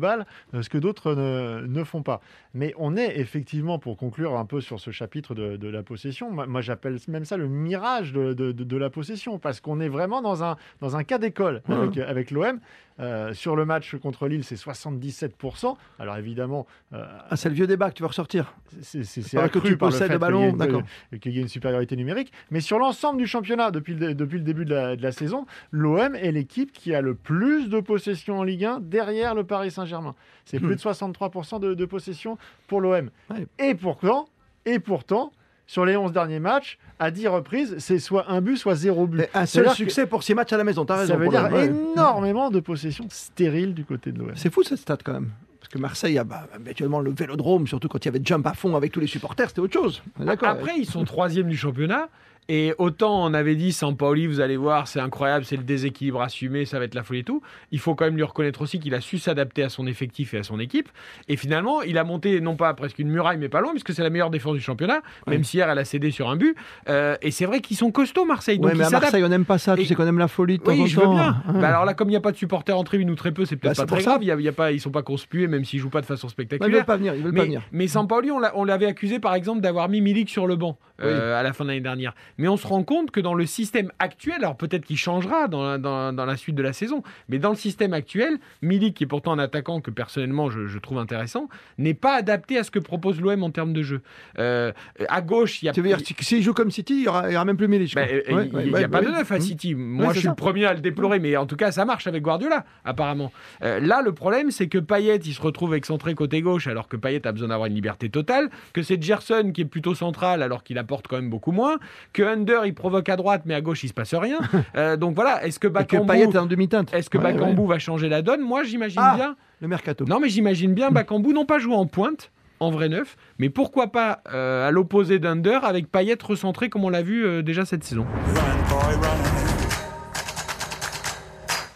euh, 0.53 0.61
ce 0.61 0.69
que 0.69 0.77
d'autres 0.77 1.15
ne, 1.15 1.65
ne 1.67 1.83
font 1.83 2.03
pas. 2.03 2.21
Mais 2.53 2.73
on 2.77 2.95
est 2.95 3.19
effectivement, 3.19 3.79
pour 3.79 3.97
conclure 3.97 4.37
un 4.37 4.45
peu 4.45 4.61
sur 4.61 4.79
ce 4.79 4.91
chapitre 4.91 5.33
de, 5.35 5.57
de 5.57 5.67
la 5.67 5.83
possession, 5.83 6.31
moi, 6.31 6.45
moi, 6.45 6.61
j'appelle 6.61 6.97
même 7.07 7.25
ça 7.25 7.37
le 7.37 7.47
mirage 7.47 8.13
de, 8.13 8.33
de- 8.33 8.51
de- 8.51 8.63
de 8.63 8.77
la 8.77 8.89
possession, 8.89 9.39
parce 9.39 9.59
qu'on 9.61 9.79
est 9.79 9.89
vraiment 9.89 10.21
dans 10.21 10.43
un, 10.43 10.57
dans 10.81 10.95
un 10.95 11.03
cas 11.03 11.17
d'école 11.17 11.61
avec, 11.67 11.97
avec 11.97 12.31
l'OM. 12.31 12.59
Euh, 12.99 13.33
sur 13.33 13.55
le 13.55 13.65
match 13.65 13.95
contre 13.95 14.27
Lille, 14.27 14.43
c'est 14.43 14.55
77%. 14.55 15.75
Alors 15.99 16.17
évidemment, 16.17 16.67
euh, 16.93 17.03
Ah, 17.29 17.35
c'est 17.35 17.49
le 17.49 17.55
vieux 17.55 17.67
débat 17.67 17.89
que 17.89 17.95
tu 17.95 18.03
vas 18.03 18.09
ressortir. 18.09 18.53
c'est 18.81 18.99
que 19.01 19.59
tu 19.59 19.77
par 19.77 19.89
le 19.89 19.93
possèdes 19.93 20.07
fait 20.07 20.13
le 20.13 20.13
qu'il 20.13 20.13
y 20.13 20.15
ait 20.15 20.19
ballon, 20.19 20.53
d'accord. 20.53 20.81
qu'il 21.21 21.33
y 21.33 21.39
ait 21.39 21.41
une 21.41 21.47
supériorité 21.47 21.95
numérique. 21.95 22.31
Mais 22.51 22.59
sur 22.59 22.77
l'ensemble 22.79 23.17
du 23.17 23.27
championnat, 23.27 23.71
depuis 23.71 23.95
le, 23.95 24.13
depuis 24.13 24.37
le 24.37 24.43
début 24.43 24.65
de 24.65 24.73
la, 24.75 24.95
de 24.95 25.01
la 25.01 25.11
saison, 25.11 25.45
l'OM 25.71 26.15
est 26.15 26.31
l'équipe 26.31 26.71
qui 26.71 26.93
a 26.93 27.01
le 27.01 27.15
plus 27.15 27.69
de 27.69 27.79
possession 27.79 28.39
en 28.39 28.43
Ligue 28.43 28.65
1 28.65 28.79
derrière 28.81 29.33
le 29.35 29.43
Paris 29.43 29.71
Saint-Germain. 29.71 30.15
C'est 30.45 30.59
Hmm. 30.61 30.65
plus 30.67 30.75
de 30.75 30.81
63% 30.81 31.59
de, 31.59 31.73
de 31.73 31.85
possession 31.85 32.37
pour 32.67 32.79
l'OM. 32.81 33.09
Ouais. 33.29 33.47
Et 33.59 33.75
pourtant, 33.75 34.25
et 34.65 34.79
pourtant, 34.79 35.31
sur 35.67 35.85
les 35.85 35.95
11 35.95 36.11
derniers 36.11 36.39
matchs, 36.39 36.77
à 36.99 37.11
10 37.11 37.27
reprises, 37.27 37.75
c'est 37.79 37.99
soit 37.99 38.29
un 38.29 38.41
but, 38.41 38.57
soit 38.57 38.75
zéro 38.75 39.07
but. 39.07 39.27
Un 39.33 39.45
seul 39.45 39.65
que 39.65 39.71
succès 39.73 40.05
pour 40.05 40.23
six 40.23 40.33
matchs 40.33 40.53
à 40.53 40.57
la 40.57 40.63
maison. 40.63 40.85
T'as 40.85 40.97
raison. 40.97 41.13
Ça 41.13 41.19
veut 41.19 41.29
dire 41.29 41.49
ouais. 41.51 41.65
énormément 41.65 42.49
de 42.49 42.59
possession 42.59 43.05
stérile 43.09 43.73
du 43.73 43.85
côté 43.85 44.11
de 44.11 44.19
l'OM. 44.19 44.31
C'est 44.35 44.53
fou 44.53 44.63
cette 44.63 44.79
stat 44.79 44.97
quand 45.03 45.13
même. 45.13 45.31
Parce 45.59 45.71
que 45.71 45.77
Marseille 45.77 46.17
a 46.17 46.23
bah, 46.23 46.47
habituellement 46.53 46.99
le 46.99 47.11
vélodrome, 47.11 47.67
surtout 47.67 47.87
quand 47.87 48.03
il 48.03 48.05
y 48.05 48.09
avait 48.09 48.21
jump 48.23 48.45
à 48.45 48.53
fond 48.53 48.75
avec 48.75 48.91
tous 48.91 48.99
les 48.99 49.07
supporters, 49.07 49.47
c'était 49.47 49.61
autre 49.61 49.73
chose. 49.73 50.03
D'accord. 50.19 50.49
Après, 50.49 50.73
ils 50.77 50.85
sont 50.85 51.05
troisième 51.05 51.47
du 51.47 51.55
championnat. 51.55 52.09
Et 52.49 52.73
autant 52.77 53.25
on 53.25 53.33
avait 53.33 53.55
dit 53.55 53.71
Sampaoli, 53.71 54.27
vous 54.27 54.39
allez 54.41 54.57
voir, 54.57 54.87
c'est 54.87 54.99
incroyable, 54.99 55.45
c'est 55.45 55.55
le 55.57 55.63
déséquilibre 55.63 56.21
assumé, 56.21 56.65
ça 56.65 56.77
va 56.79 56.85
être 56.85 56.95
la 56.95 57.03
folie 57.03 57.19
et 57.19 57.23
tout. 57.23 57.41
Il 57.71 57.79
faut 57.79 57.95
quand 57.95 58.05
même 58.05 58.15
lui 58.15 58.23
reconnaître 58.23 58.61
aussi 58.61 58.79
qu'il 58.79 58.93
a 58.95 59.01
su 59.01 59.17
s'adapter 59.17 59.63
à 59.63 59.69
son 59.69 59.87
effectif 59.87 60.33
et 60.33 60.39
à 60.39 60.43
son 60.43 60.59
équipe. 60.59 60.89
Et 61.29 61.37
finalement, 61.37 61.81
il 61.83 61.97
a 61.97 62.03
monté 62.03 62.41
non 62.41 62.55
pas 62.55 62.73
presque 62.73 62.99
une 62.99 63.09
muraille, 63.09 63.37
mais 63.37 63.49
pas 63.49 63.61
loin, 63.61 63.71
puisque 63.71 63.93
c'est 63.93 64.03
la 64.03 64.09
meilleure 64.09 64.29
défense 64.29 64.55
du 64.55 64.61
championnat, 64.61 65.01
même 65.27 65.43
si 65.43 65.57
hier 65.57 65.69
elle 65.69 65.79
a 65.79 65.85
cédé 65.85 66.11
sur 66.11 66.29
un 66.29 66.35
but. 66.35 66.55
Euh, 66.89 67.15
et 67.21 67.31
c'est 67.31 67.45
vrai 67.45 67.61
qu'ils 67.61 67.77
sont 67.77 67.91
costauds, 67.91 68.25
Marseille. 68.25 68.57
Donc 68.57 68.65
Ouais, 68.71 68.73
mais 68.77 68.83
ils 68.85 68.95
à. 68.95 68.99
Marseille, 68.99 69.23
on 69.23 69.29
n'aime 69.29 69.45
pas 69.45 69.57
ça. 69.57 69.75
Tu 69.75 69.81
Et- 69.81 69.85
sais 69.85 69.95
qu'on 69.95 70.05
aime 70.07 70.19
la 70.19 70.27
folie 70.27 70.57
de 70.57 70.63
temps 70.63 70.71
Oui, 70.71 70.81
en 70.81 70.85
je 70.85 70.99
veux 70.99 71.07
bien. 71.07 71.41
Ouais. 71.53 71.61
Bah 71.61 71.69
alors 71.69 71.85
là, 71.85 71.93
comme 71.93 72.09
il 72.09 72.11
n'y 72.11 72.17
a 72.17 72.21
pas 72.21 72.31
de 72.31 72.37
supporters 72.37 72.77
en 72.77 72.83
tribune 72.83 73.09
ou 73.09 73.15
très 73.15 73.31
peu, 73.31 73.45
c'est 73.45 73.55
peut-être 73.55 73.77
Bah, 73.77 73.85
pas 73.85 73.95
très 73.95 74.03
ça. 74.03 74.11
grave. 74.11 74.23
Y 74.23 74.31
a, 74.31 74.35
il 74.35 74.41
y 74.41 74.47
a 74.49 74.51
pas, 74.53 74.71
ils 74.71 74.79
sont 74.81 74.91
pas 74.91 75.01
conspués, 75.03 75.47
même 75.47 75.63
s'ils 75.65 75.79
jouent 75.79 75.89
pas 75.89 76.01
de 76.01 76.05
façon 76.05 76.27
Ouais, 76.27 76.31
ils 76.31 76.33
spectaculaire. 76.33 76.77
veulent 76.79 76.85
pas 76.85 76.97
venir. 76.97 77.15
Ils 77.15 77.23
veulent 77.23 77.31
pas 77.33 77.39
Mais, 77.41 77.45
venir. 77.45 77.61
mais 77.71 77.87
on 78.31 78.39
l'a- 78.39 78.51
on 78.55 78.63
l'avait 78.65 78.85
accusé 78.85 79.19
par 79.19 79.33
exemple 79.35 79.61
d'avoir 79.61 79.87
mis 79.89 80.01
Milik 80.01 80.29
sur 80.29 80.47
le 80.47 80.55
banc 80.55 80.77
euh, 81.01 81.39
à 81.39 81.43
la 81.43 81.53
fin 81.53 81.63
de 81.63 81.69
l'année 81.69 81.81
dernière. 81.81 82.13
Mais 82.37 82.47
on 82.47 82.57
se 82.57 82.65
rend 82.67 82.83
compte 82.83 83.11
que 83.11 83.19
dans 83.19 83.33
le 83.33 83.45
système 83.45 83.91
actuel, 83.99 84.35
alors 84.39 84.55
peut-être 84.57 84.85
qu'il 84.85 84.97
changera 84.97 85.47
dans 85.47 85.63
la, 85.63 85.77
dans, 85.77 86.13
dans 86.13 86.25
la 86.25 86.35
suite 86.37 86.55
de 86.55 86.63
la 86.63 86.73
saison, 86.73 87.03
mais 87.29 87.37
dans 87.39 87.49
le 87.49 87.55
système 87.55 87.93
actuel, 87.93 88.37
Milik, 88.61 88.95
qui 88.95 89.03
est 89.03 89.07
pourtant 89.07 89.33
un 89.33 89.39
attaquant 89.39 89.81
que 89.81 89.91
personnellement 89.91 90.49
je, 90.49 90.67
je 90.67 90.79
trouve 90.79 90.97
intéressant, 90.97 91.49
n'est 91.77 91.93
pas 91.93 92.15
adapté 92.15 92.57
à 92.57 92.63
ce 92.63 92.71
que 92.71 92.79
propose 92.79 93.19
l'OM 93.21 93.43
en 93.43 93.51
termes 93.51 93.73
de 93.73 93.83
jeu. 93.83 94.01
Euh, 94.39 94.71
à 95.09 95.21
gauche, 95.21 95.61
il 95.61 95.65
y 95.67 95.69
a. 95.69 95.73
Tu 95.73 95.81
veux 95.81 95.87
dire, 95.87 95.99
si- 95.99 96.15
s'il 96.19 96.41
joue 96.41 96.53
comme 96.53 96.71
City, 96.71 96.93
il 96.95 97.03
y 97.03 97.07
aura, 97.07 97.45
même 97.45 97.57
plus 97.57 97.67
Milic. 97.67 97.93
Bah, 97.95 98.01
euh, 98.09 98.21
il 98.27 98.33
Ouais, 98.35 98.45
n'y 98.45 98.51
ouais, 98.71 98.79
a 98.79 98.81
ouais, 98.83 98.87
pas 98.87 99.01
de 99.01 99.09
neuf 99.09 99.31
à. 99.31 99.39
City. 99.39 99.75
Moi, 99.75 100.07
je 100.09 100.19
suis 100.19 100.23
ça. 100.23 100.29
le 100.29 100.35
premier 100.35 100.65
à 100.65 100.73
le 100.73 100.79
déplorer, 100.81 101.19
mais 101.19 101.35
en 101.37 101.45
tout 101.45 101.55
cas, 101.55 101.71
ça 101.71 101.85
marche 101.85 102.07
avec 102.07 102.23
Guardiola, 102.23 102.65
apparemment. 102.85 103.31
Euh, 103.63 103.79
là, 103.79 104.01
le 104.01 104.13
problème, 104.13 104.51
c'est 104.51 104.67
que 104.67 104.77
Payet, 104.77 105.17
il 105.17 105.33
se 105.33 105.41
retrouve 105.41 105.73
excentré 105.75 106.13
côté 106.15 106.41
gauche, 106.41 106.67
alors 106.67 106.87
que 106.87 106.97
Payet 106.97 107.25
a 107.27 107.31
besoin 107.31 107.49
d'avoir 107.49 107.67
une 107.67 107.75
liberté 107.75 108.09
totale, 108.09 108.49
que 108.73 108.81
c'est 108.81 109.01
Gerson 109.01 109.51
qui 109.53 109.61
est 109.61 109.65
plutôt 109.65 109.95
central, 109.95 110.41
alors 110.43 110.63
qu'il 110.63 110.77
apporte 110.77 111.07
quand 111.07 111.15
même 111.17 111.29
beaucoup 111.29 111.51
moins, 111.51 111.77
que 112.23 112.29
Under, 112.29 112.65
il 112.65 112.73
provoque 112.73 113.09
à 113.09 113.15
droite, 113.15 113.43
mais 113.45 113.53
à 113.53 113.61
gauche, 113.61 113.83
il 113.83 113.87
se 113.89 113.93
passe 113.93 114.13
rien. 114.13 114.39
Euh, 114.75 114.97
donc 114.97 115.13
voilà, 115.15 115.45
est-ce 115.45 115.59
que 115.59 115.67
Bakambu, 115.67 116.13
est 116.15 116.35
en 116.37 116.45
demi-teinte. 116.45 116.93
est-ce 116.93 117.09
que 117.09 117.17
Ouais, 117.17 117.33
Bakambu 117.33 117.61
ouais. 117.61 117.67
va 117.67 117.79
changer 117.79 118.09
la 118.09 118.21
donne? 118.21 118.41
Moi, 118.41 118.63
j'imagine 118.63 119.01
Ah. 119.03 119.13
bien. 119.15 119.35
Le 119.61 119.67
mercato. 119.67 120.05
Non, 120.05 120.19
mais 120.19 120.29
j'imagine 120.29 120.73
bien 120.73 120.89
Bakambu 120.89 121.33
non 121.33 121.45
pas 121.45 121.59
jouer 121.59 121.75
en 121.75 121.85
pointe, 121.85 122.31
en 122.59 122.71
vrai 122.71 122.89
neuf, 122.89 123.15
mais 123.39 123.49
pourquoi 123.49 123.87
pas 123.91 124.21
euh, 124.33 124.67
à 124.67 124.71
l'opposé 124.71 125.19
d'Under 125.19 125.59
avec 125.63 125.91
Payet 125.91 126.17
recentré 126.23 126.69
comme 126.69 126.83
on 126.85 126.89
l'a 126.89 127.01
vu 127.01 127.23
euh, 127.25 127.41
déjà 127.43 127.65
cette 127.65 127.83
saison. 127.83 128.05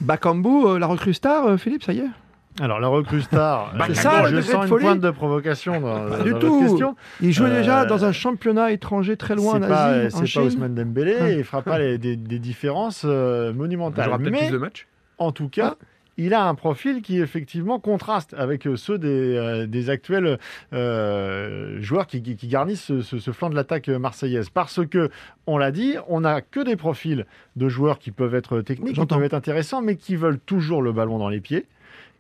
Bakambu, 0.02 0.66
euh, 0.66 0.80
la 0.80 0.88
recrue 0.88 1.14
star, 1.14 1.46
euh, 1.46 1.58
Philippe, 1.58 1.84
ça 1.84 1.94
y 1.94 2.00
est? 2.00 2.10
Alors, 2.60 2.80
la 2.80 2.88
recrue 2.88 3.22
star, 3.22 3.74
Bah, 3.78 3.86
euh, 3.90 3.94
ça, 3.94 4.26
je 4.30 4.42
sens 4.42 4.64
une 4.64 4.70
folie. 4.70 4.84
pointe 4.86 5.00
de 5.02 5.12
provocation 5.12 5.80
dans, 5.80 6.10
Pas 6.10 6.18
dans 6.18 6.24
du 6.24 6.32
votre 6.32 6.48
tout. 6.48 6.60
question. 6.62 6.96
Il 7.22 7.32
jouait 7.32 7.50
Euh, 7.52 7.58
déjà 7.60 7.86
dans 7.86 8.04
un 8.06 8.12
championnat 8.12 8.72
étranger 8.72 9.16
très 9.18 9.36
loin 9.36 9.54
en 9.56 9.62
Asie, 9.64 10.08
en 10.08 10.10
c'est 10.10 10.20
pas 10.22 10.26
Chine. 10.26 10.42
Ousmane 10.44 10.74
Dembélé, 10.76 11.36
il 11.38 11.44
fera 11.44 11.62
pas 11.62 11.78
les- 11.80 11.98
des, 11.98 12.16
des 12.16 12.40
différences 12.40 13.04
euh, 13.06 13.50
Il 13.54 13.58
monumentales. 13.58 14.10
peut-être 14.18 14.32
Mais 14.32 14.40
plus 14.48 14.52
de 14.52 14.58
matchs. 14.58 14.88
en 15.20 15.32
tout 15.32 15.50
cas, 15.50 15.76
il 16.20 16.34
a 16.34 16.46
un 16.46 16.56
profil 16.56 17.04
qui 17.04 17.20
effectivement 17.20 17.80
contraste 17.80 18.34
avec 18.36 18.66
euh, 18.66 18.76
ceux 18.76 18.98
des, 18.98 19.36
euh, 19.38 19.68
des 19.68 19.92
actuels 19.92 20.40
euh, 20.74 21.78
joueurs 21.82 22.08
qui, 22.08 22.24
qui- 22.24 22.36
qui 22.36 22.48
garnissent 22.48 22.86
ce, 22.86 23.02
ce- 23.02 23.20
ce 23.20 23.32
flanc 23.32 23.52
de 23.52 23.56
l'attaque 23.56 23.88
marseillaise. 23.90 24.50
Parce 24.50 24.80
que, 24.88 25.10
on 25.46 25.60
l'a 25.60 25.72
dit, 25.72 25.96
on 26.08 26.22
n'a 26.22 26.42
que 26.42 26.62
des 26.64 26.76
profils 26.76 27.28
de 27.56 27.70
joueurs 27.70 28.00
qui 28.00 28.10
peuvent 28.12 28.34
être 28.34 28.62
techniques, 28.62 28.96
qui 28.96 29.06
peuvent 29.06 29.24
être 29.24 29.34
intéressants, 29.36 29.82
mais 29.84 29.96
qui 29.96 30.16
veulent 30.16 30.40
toujours 30.40 30.82
le 30.82 30.92
ballon 30.92 31.20
dans 31.20 31.30
les 31.30 31.40
pieds 31.42 31.68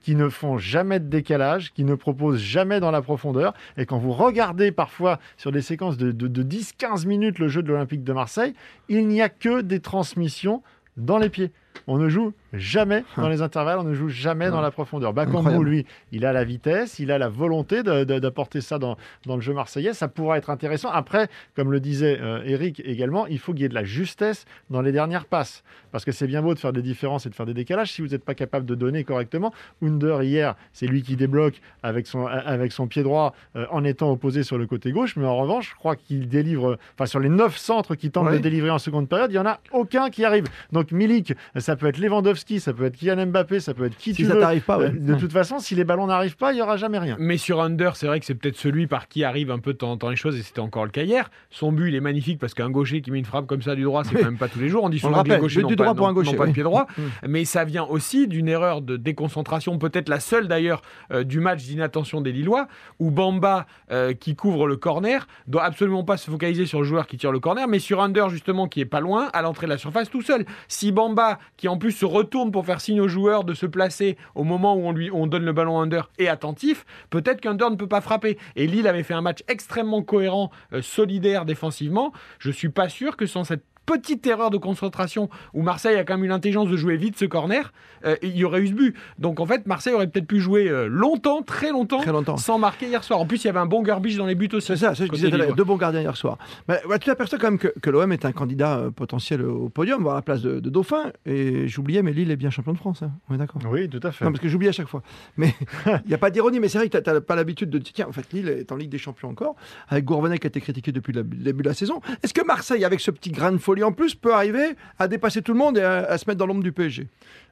qui 0.07 0.15
ne 0.15 0.29
font 0.29 0.57
jamais 0.57 1.01
de 1.01 1.09
décalage, 1.09 1.73
qui 1.73 1.83
ne 1.83 1.93
proposent 1.93 2.39
jamais 2.39 2.79
dans 2.79 2.91
la 2.91 3.01
profondeur. 3.01 3.53
Et 3.75 3.85
quand 3.85 3.97
vous 3.97 4.13
regardez 4.13 4.71
parfois 4.71 5.19
sur 5.35 5.51
des 5.51 5.61
séquences 5.61 5.97
de, 5.97 6.13
de- 6.13 6.29
de 6.29 6.43
10-15 6.43 7.05
minutes 7.05 7.39
le 7.39 7.49
jeu 7.49 7.61
de 7.61 7.67
l'Olympique 7.67 8.05
de 8.05 8.13
Marseille, 8.13 8.53
il 8.87 9.05
n'y 9.09 9.21
a 9.21 9.27
que 9.27 9.59
des 9.59 9.81
transmissions 9.81 10.63
dans 10.95 11.17
les 11.17 11.27
pieds. 11.29 11.51
On 11.86 11.98
ne 11.98 12.10
joue 12.10 12.34
jamais 12.53 13.03
dans 13.17 13.29
les 13.29 13.41
intervalles, 13.41 13.79
on 13.79 13.84
ne 13.84 13.93
joue 13.93 14.10
jamais 14.10 14.50
dans 14.50 14.62
la 14.62 14.72
profondeur. 14.72 15.13
Bakambu, 15.13 15.63
lui, 15.63 15.86
il 16.12 16.25
a 16.25 16.34
la 16.34 16.43
vitesse, 16.43 17.00
il 17.00 17.12
a 17.12 17.17
la 17.17 17.29
volonté 17.29 17.84
d'apporter 17.84 18.62
ça 18.62 18.79
dans, 18.79 18.98
dans 19.25 19.36
le 19.36 19.41
jeu 19.41 19.53
marseillais. 19.53 19.93
Ça 19.93 20.07
pourra 20.07 20.38
être 20.38 20.50
intéressant. 20.50 20.89
Après, 20.89 21.27
comme 21.55 21.72
le 21.72 21.79
disait 21.79 22.19
euh, 22.22 22.41
Eric 22.46 22.81
également, 22.86 23.27
il 23.27 23.39
faut 23.39 23.53
qu'il 23.53 23.62
y 23.63 23.65
ait 23.65 23.69
de 23.69 23.74
la 23.75 23.84
justesse 23.84 24.46
dans 24.69 24.81
les 24.81 24.91
dernières 24.91 25.25
passes. 25.25 25.63
Parce 25.91 26.05
que 26.05 26.12
c'est 26.12 26.27
bien 26.27 26.41
beau 26.41 26.53
de 26.53 26.60
faire 26.60 26.74
des 26.74 26.81
différences 26.81 27.25
et 27.25 27.29
de 27.29 27.36
faire 27.36 27.46
des 27.46 27.53
décalages. 27.53 27.91
Si 27.91 28.01
vous 28.01 28.10
n'êtes 28.10 28.24
pas 28.24 28.36
capable 28.36 28.65
de 28.65 28.75
donner 28.75 29.03
correctement, 29.03 29.53
Under, 29.81 30.22
hier, 30.24 30.55
c'est 30.74 30.86
lui 30.88 31.01
qui 31.01 31.15
débloque 31.15 31.60
avec 31.84 32.07
son, 32.07 32.25
avec 32.27 32.72
son 32.72 32.88
pied 32.88 33.03
droit 33.03 33.34
euh, 33.55 33.65
en 33.72 33.84
étant 33.84 34.12
opposé 34.12 34.43
sur 34.43 34.57
le 34.57 34.67
côté 34.67 34.91
gauche. 34.91 35.15
Mais 35.15 35.25
en 35.25 35.38
revanche, 35.38 35.72
je 35.72 35.75
crois 35.75 35.96
qu'il 35.96 36.27
délivre, 36.27 36.77
enfin, 36.96 37.05
sur 37.05 37.19
les 37.19 37.29
neuf 37.29 37.57
centres 37.57 37.96
qu'il 37.96 38.12
tente 38.12 38.27
Ouais. 38.27 38.34
de 38.34 38.38
délivrer 38.39 38.69
en 38.72 38.77
seconde 38.79 39.07
période, 39.07 39.29
il 39.31 39.36
n'y 39.36 39.39
en 39.39 39.46
a 39.46 39.60
aucun 39.72 40.10
qui 40.10 40.25
arrive. 40.25 40.46
Donc 40.74 40.91
Milik, 40.91 41.34
ça 41.67 41.75
peut 41.75 41.88
être 41.88 41.97
Lewandowski 41.97 42.62
ça 42.62 42.71
peut 42.71 42.86
être 42.86 42.95
Kylian 42.95 43.25
Mbappé, 43.25 43.59
ça 43.59 43.74
peut 43.74 43.83
être 43.88 43.97
qui 43.97 44.12
Si 44.12 44.21
tu 44.21 44.25
ça 44.25 44.36
veux. 44.36 44.39
t'arrive 44.39 44.62
pas, 44.62 44.77
ouais. 44.77 44.86
Euh, 44.86 45.13
De 45.13 45.15
toute 45.15 45.33
façon, 45.33 45.59
si 45.59 45.75
les 45.75 45.83
ballons 45.83 46.07
n'arrivent 46.07 46.38
pas, 46.38 46.53
il 46.53 46.55
n'y 46.55 46.62
aura 46.62 46.77
jamais 46.77 46.97
rien. 46.97 47.17
Mais 47.19 47.36
sur 47.36 47.59
Under, 47.62 47.97
c'est 47.97 48.07
vrai 48.07 48.21
que 48.21 48.25
c'est 48.25 48.36
peut-être 48.36 48.55
celui 48.55 48.88
par 48.88 49.09
qui 49.09 49.25
arrive 49.25 49.51
un 49.51 49.59
peu 49.59 49.74
de 49.74 49.77
temps 49.77 49.91
en 49.91 49.97
temps 49.97 50.09
les 50.09 50.15
choses, 50.15 50.38
et 50.39 50.43
c'était 50.43 50.62
encore 50.62 50.86
le 50.86 50.91
cas 50.91 51.03
hier. 51.03 51.29
Son 51.50 51.74
but, 51.74 51.89
il 51.89 51.95
est 51.95 52.00
magnifique 52.00 52.39
parce 52.39 52.53
qu'un 52.53 52.69
gaucher 52.69 53.01
qui 53.01 53.12
met 53.12 53.19
une 53.19 53.25
frappe 53.25 53.47
comme 53.47 53.62
ça 53.62 53.75
du 53.75 53.83
droit, 53.83 54.05
c'est 54.05 54.15
quand 54.15 54.24
même 54.24 54.38
pas 54.38 54.47
tous 54.47 54.59
les 54.59 54.69
jours. 54.69 54.86
On 54.86 54.89
dit 54.89 55.00
souvent 55.00 55.24
que 55.24 55.29
les 55.29 55.39
gauchers 55.39 55.57
but 55.57 55.63
n'ont 55.63 55.69
du 55.71 55.75
pas, 55.75 55.93
pour 55.93 56.07
un 56.07 56.13
gaucher, 56.13 56.31
n'ont 56.31 56.38
pas 56.38 56.47
de 56.47 56.53
pied 56.53 56.63
droit. 56.63 56.88
Mais 57.27 57.43
ça 57.43 57.65
vient 57.65 57.83
aussi 57.83 58.29
d'une 58.29 58.47
erreur 58.47 58.81
de 58.81 58.95
déconcentration, 58.95 59.77
peut-être 59.77 60.07
la 60.07 60.21
seule 60.21 60.47
d'ailleurs 60.47 60.81
euh, 61.12 61.25
du 61.25 61.41
match 61.41 61.65
d'inattention 61.65 62.21
des 62.21 62.31
Lillois, 62.31 62.69
où 63.00 63.12
Bamba, 63.12 63.65
euh, 63.91 64.13
qui 64.13 64.38
couvre 64.38 64.67
le 64.67 64.77
corner, 64.77 65.27
doit 65.47 65.65
absolument 65.65 66.05
pas 66.05 66.15
se 66.15 66.31
focaliser 66.31 66.65
sur 66.65 66.79
le 66.79 66.86
joueur 66.86 67.07
qui 67.07 67.17
tire 67.17 67.33
le 67.33 67.41
corner, 67.41 67.67
mais 67.67 67.79
sur 67.79 68.01
Under 68.01 68.29
justement 68.29 68.69
qui 68.69 68.79
est 68.79 68.86
pas 68.86 69.01
loin, 69.01 69.27
à 69.33 69.41
l'entrée 69.41 69.67
de 69.67 69.71
la 69.71 69.77
surface 69.77 70.09
tout 70.09 70.21
seul. 70.21 70.45
Si 70.69 70.93
Bamba, 70.93 71.39
qui 71.57 71.67
en 71.67 71.77
plus 71.77 71.91
se 71.91 72.05
retourne 72.05 72.51
pour 72.51 72.65
faire 72.65 72.81
signe 72.81 73.01
au 73.01 73.07
joueur 73.07 73.43
de 73.43 73.53
se 73.53 73.65
placer 73.65 74.17
au 74.35 74.43
moment 74.43 74.75
où 74.75 74.87
on 74.87 74.91
lui 74.91 75.09
on 75.11 75.27
donne 75.27 75.43
le 75.43 75.53
ballon 75.53 75.79
à 75.79 75.83
Under, 75.83 76.09
est 76.17 76.27
attentif, 76.27 76.85
peut-être 77.09 77.41
qu'Under 77.41 77.69
ne 77.69 77.75
peut 77.75 77.87
pas 77.87 78.01
frapper. 78.01 78.37
Et 78.55 78.67
Lille 78.67 78.87
avait 78.87 79.03
fait 79.03 79.13
un 79.13 79.21
match 79.21 79.43
extrêmement 79.47 80.01
cohérent, 80.01 80.51
euh, 80.73 80.81
solidaire 80.81 81.45
défensivement. 81.45 82.13
Je 82.39 82.51
suis 82.51 82.69
pas 82.69 82.89
sûr 82.89 83.17
que 83.17 83.25
sans 83.25 83.43
cette 83.43 83.63
petite 83.88 84.27
erreur 84.27 84.51
de 84.51 84.58
concentration 84.58 85.29
où 85.56 85.63
Marseille 85.63 85.96
a 85.98 86.03
quand 86.03 86.15
même 86.17 86.25
eu 86.25 86.27
l'intelligence 86.27 86.70
de 86.70 86.77
jouer 86.77 86.98
vite 86.98 87.17
ce 87.17 87.25
corner, 87.25 87.74
euh, 88.06 88.15
il 88.22 88.38
y 88.38 88.44
aurait 88.44 88.60
eu 88.62 88.67
ce 88.67 88.74
but. 88.74 88.96
Donc 89.17 89.39
en 89.39 89.48
fait, 89.48 89.65
Marseille 89.65 89.94
aurait 89.94 90.06
peut-être 90.08 90.27
pu 90.27 90.39
jouer 90.39 90.67
euh, 90.70 90.88
longtemps, 90.88 91.41
très 91.41 91.72
longtemps, 91.72 92.01
Très 92.01 92.12
longtemps. 92.12 92.38
sans 92.38 92.60
marquer 92.60 92.88
hier 92.88 93.03
soir. 93.03 93.20
En 93.20 93.25
plus, 93.25 93.44
il 93.44 93.48
y 93.48 93.50
avait 93.50 93.60
un 93.60 93.65
bon 93.65 93.82
Garbage 93.82 94.17
dans 94.17 94.25
les 94.27 94.36
buts 94.36 94.50
aussi. 94.53 94.67
C'est 94.67 94.75
ça, 94.77 94.94
c'est 94.94 95.06
ce 95.08 95.10
que 95.12 95.17
je 95.17 95.25
disais 95.27 95.53
deux 95.56 95.63
bons 95.63 95.77
gardiens 95.77 96.01
hier 96.01 96.15
soir. 96.17 96.38
Mais, 96.67 96.79
tu 97.00 97.06
t'aperçois 97.06 97.39
quand 97.39 97.48
même 97.50 97.58
que, 97.58 97.70
que 97.82 97.89
l'OM 97.89 98.12
est 98.12 98.25
un 98.25 98.34
candidat 98.34 98.77
euh, 98.77 98.91
potentiel 98.91 99.41
au 99.41 99.70
podium, 99.70 100.01
voire 100.03 100.15
à 100.15 100.17
la 100.20 100.22
place 100.22 100.41
de, 100.41 100.60
de 100.60 100.70
Dauphin. 100.70 101.12
Et 101.25 101.67
j'oubliais, 101.67 102.03
mais 102.03 102.12
Lille 102.12 102.29
est 102.29 102.36
bien 102.36 102.50
champion 102.50 102.74
de 102.74 102.77
France. 102.77 103.01
hein. 103.03 103.12
On 103.29 103.36
est 103.36 103.38
d'accord? 103.38 103.62
Oui, 103.72 103.88
tout 103.89 104.00
à 104.03 104.12
fait. 104.12 104.25
Non, 104.25 104.32
parce 104.32 104.41
que 104.44 104.50
j'oublie 104.50 104.67
à 104.67 104.72
chaque 104.74 104.88
fois. 104.89 105.01
Mais 105.38 105.56
il 105.86 106.08
n'y 106.10 106.13
a 106.13 106.17
pas 106.17 106.29
d'ironie, 106.29 106.60
mais 106.60 106.67
c'est 106.67 106.77
vrai 106.77 106.89
que 106.89 106.98
tu 106.98 107.10
n'as 107.10 107.22
pas 107.22 107.36
l'habitude 107.36 107.70
de 107.70 107.77
dire, 107.77 107.94
tiens, 107.94 108.08
en 108.10 108.12
fait, 108.12 108.25
Lille 108.34 108.50
est 108.50 108.72
en 108.72 108.75
Ligue 108.75 108.89
des 108.89 108.98
Champions 108.98 109.29
encore, 109.29 109.56
avec 109.88 110.03
Gourvenet 110.03 110.38
qui 110.39 110.48
a 110.48 110.50
été 110.50 110.60
critiqué 110.60 110.91
depuis 110.91 111.13
le 111.13 111.24
début 111.24 111.63
de 111.63 111.70
la 111.70 111.74
saison. 111.74 112.01
Est-ce 112.24 112.34
que 112.34 112.46
Marseille, 112.46 112.84
avec 112.84 113.00
ce 113.00 113.12
petit 113.12 113.32
grain 113.32 113.51
de 113.53 113.58
folie 113.58 113.76
en 113.84 113.91
plus, 113.91 114.15
peut 114.15 114.34
arriver 114.34 114.75
à 115.00 115.07
dépasser 115.07 115.41
tout 115.41 115.53
le 115.53 115.60
monde 115.60 115.77
et 115.77 115.84
à 115.84 116.17
se 116.17 116.25
mettre 116.27 116.38
dans 116.38 116.46
l'ombre 116.46 116.63
du 116.63 116.72
PSG 116.72 117.07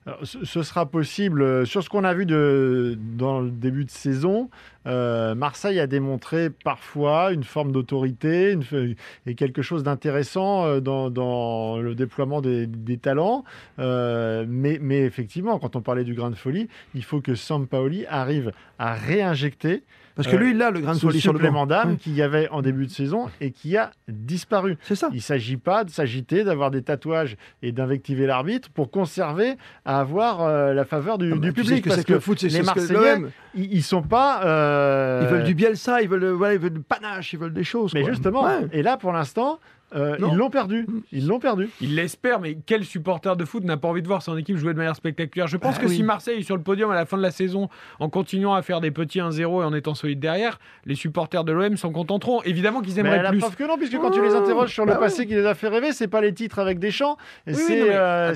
Alors, 0.06 0.20
ce, 0.24 0.62
sera 0.64 0.86
possible. 0.86 1.42
euh, 1.42 1.66
Sur 1.66 1.82
ce 1.84 1.90
qu'on 1.90 2.04
a 2.04 2.14
vu 2.14 2.28
de, 2.28 2.96
dans 3.18 3.40
le 3.42 3.50
début 3.50 3.86
de 3.86 3.90
saison, 3.90 4.50
euh, 4.88 5.34
Marseille 5.34 5.80
a 5.80 5.88
démontré 5.88 6.52
parfois 6.52 7.32
une 7.32 7.44
forme 7.44 7.72
d'autorité 7.72 8.52
une 8.52 8.96
et 9.26 9.34
quelque 9.34 9.64
chose 9.64 9.82
d'intéressant 9.82 10.66
euh, 10.66 10.80
dans, 10.80 11.10
dans 11.10 11.78
le 11.80 11.96
déploiement 11.96 12.42
des, 12.42 12.68
des 12.68 12.98
talents. 12.98 13.44
Euh, 13.80 14.46
mais, 14.48 14.78
mais 14.80 15.00
effectivement, 15.00 15.58
quand 15.58 15.76
on 15.76 15.82
parlait 15.82 16.04
du 16.04 16.14
grain 16.14 16.30
de 16.30 16.36
folie, 16.36 16.68
il 16.94 17.04
faut 17.04 17.22
que 17.22 17.34
Sampaoli 17.34 18.06
arrive 18.08 18.52
à 18.78 18.94
réinjecter 18.94 19.84
Parce 20.16 20.28
que 20.28 20.36
lui, 20.36 20.52
il 20.52 20.62
a 20.62 20.70
le 20.70 20.82
grain 20.82 20.94
de 20.94 21.00
folie 21.00 21.20
sur 21.20 21.34
le 21.34 21.40
supplément 21.40 21.66
d'âme 21.66 21.98
qu'il 21.98 22.14
y 22.14 22.22
avait 22.22 22.48
en 22.50 22.62
début 22.62 22.86
de 22.86 22.92
saison 22.92 23.28
et 23.42 23.52
qui 23.52 23.78
a 23.78 23.92
disparu. 24.08 24.78
C'est 24.82 24.96
ça. 24.96 25.08
Il 25.12 25.16
ne 25.16 25.22
s'agit 25.22 25.58
pas 25.58 25.84
de 25.84 25.90
s'agiter, 25.90 26.44
d'avoir 26.44 26.70
des 26.72 26.84
tatouages 26.84 27.38
et 27.64 27.72
d'invectiver 27.72 28.28
l'arbitre 28.28 28.70
pour 28.70 28.92
conserver 28.92 29.56
à 29.84 29.95
avoir 30.00 30.42
euh, 30.42 30.74
la 30.74 30.86
faveur 30.86 31.18
du, 31.18 31.32
Ah 31.32 31.36
bah, 31.36 31.42
du 31.42 31.54
public. 31.54 31.84
que 31.84 31.90
parce 31.90 32.04
que 32.04 32.14
le 32.14 32.20
foot, 32.20 32.40
c'est 32.40 32.48
les 32.50 32.62
Marseillais, 32.64 33.22
ils, 33.56 33.74
ils 33.76 33.84
sont 33.84 34.02
pas. 34.02 34.42
euh, 34.46 35.22
Ils 35.24 35.30
veulent 35.30 35.44
du 35.44 35.54
Bielsa, 35.56 36.02
ils 36.02 36.10
veulent, 36.10 36.26
voilà, 36.32 36.54
ils 36.56 36.60
veulent 36.60 36.74
du 36.74 36.80
panache, 36.82 37.34
ils 37.34 37.40
veulent 37.40 37.54
des 37.54 37.64
choses. 37.64 37.94
Mais 37.94 38.02
quoi. 38.02 38.12
justement, 38.12 38.44
Ouais. 38.46 38.68
et 38.72 38.82
là 38.84 38.98
pour 38.98 39.12
l'instant, 39.12 39.60
euh, 39.96 40.16
ils 40.20 40.36
l'ont 40.36 40.50
perdu. 40.50 40.86
Ils 41.12 41.28
l'ont 41.28 41.40
perdu. 41.40 41.70
Il 41.82 41.96
l'espère, 41.96 42.40
mais 42.40 42.58
quel 42.66 42.84
supporter 42.84 43.36
de 43.36 43.46
foot 43.46 43.64
n'a 43.64 43.78
pas 43.78 43.88
envie 43.88 44.02
de 44.02 44.08
voir 44.08 44.22
son 44.22 44.38
équipe 44.38 44.58
jouer 44.58 44.74
de 44.74 44.78
manière 44.78 44.96
spectaculaire? 44.96 45.48
Je 45.48 45.58
pense 45.58 45.76
Bah 45.76 45.82
que 45.84 45.88
oui. 45.88 45.96
si 45.96 46.04
Marseille 46.04 46.40
est 46.40 46.44
sur 46.44 46.56
le 46.58 46.64
podium 46.64 46.92
à 46.92 46.96
la 46.96 47.06
fin 47.06 47.18
de 47.18 47.22
la 47.22 47.32
saison, 47.32 47.70
en 48.00 48.10
continuant 48.10 48.54
à 48.54 48.62
faire 48.62 48.82
des 48.82 48.92
petits 48.92 49.20
1-0 49.20 49.40
et 49.62 49.66
en 49.66 49.74
étant 49.74 49.94
solide 49.96 50.20
derrière, 50.20 50.60
les 50.86 50.96
supporters 50.96 51.44
de 51.44 51.52
l'OM 51.52 51.78
s'en 51.78 51.92
contenteront. 51.92 52.42
Évidemment 52.44 52.82
qu'ils 52.82 52.94
Mais 52.96 53.00
aimeraient 53.02 53.24
la 53.24 53.30
plus. 53.30 53.40
preuve 53.40 53.56
que 53.56 53.64
non, 53.64 53.78
puisque 53.78 53.98
quand 53.98 54.12
tu 54.12 54.22
les 54.22 54.34
interroges 54.36 54.74
sur 54.74 54.86
le 54.86 54.94
Bah 54.94 54.98
passé 55.00 55.26
qui 55.28 55.34
les 55.36 55.46
a 55.46 55.54
fait 55.56 55.68
rêver, 55.70 55.92
c'est 55.94 56.08
pas 56.08 56.22
les 56.22 56.34
titres 56.34 56.60
avec 56.60 56.80
Deschamps, 56.80 57.18
oui, 57.48 57.54
c'est 57.56 57.84
mais 57.84 57.90
euh, 57.92 58.34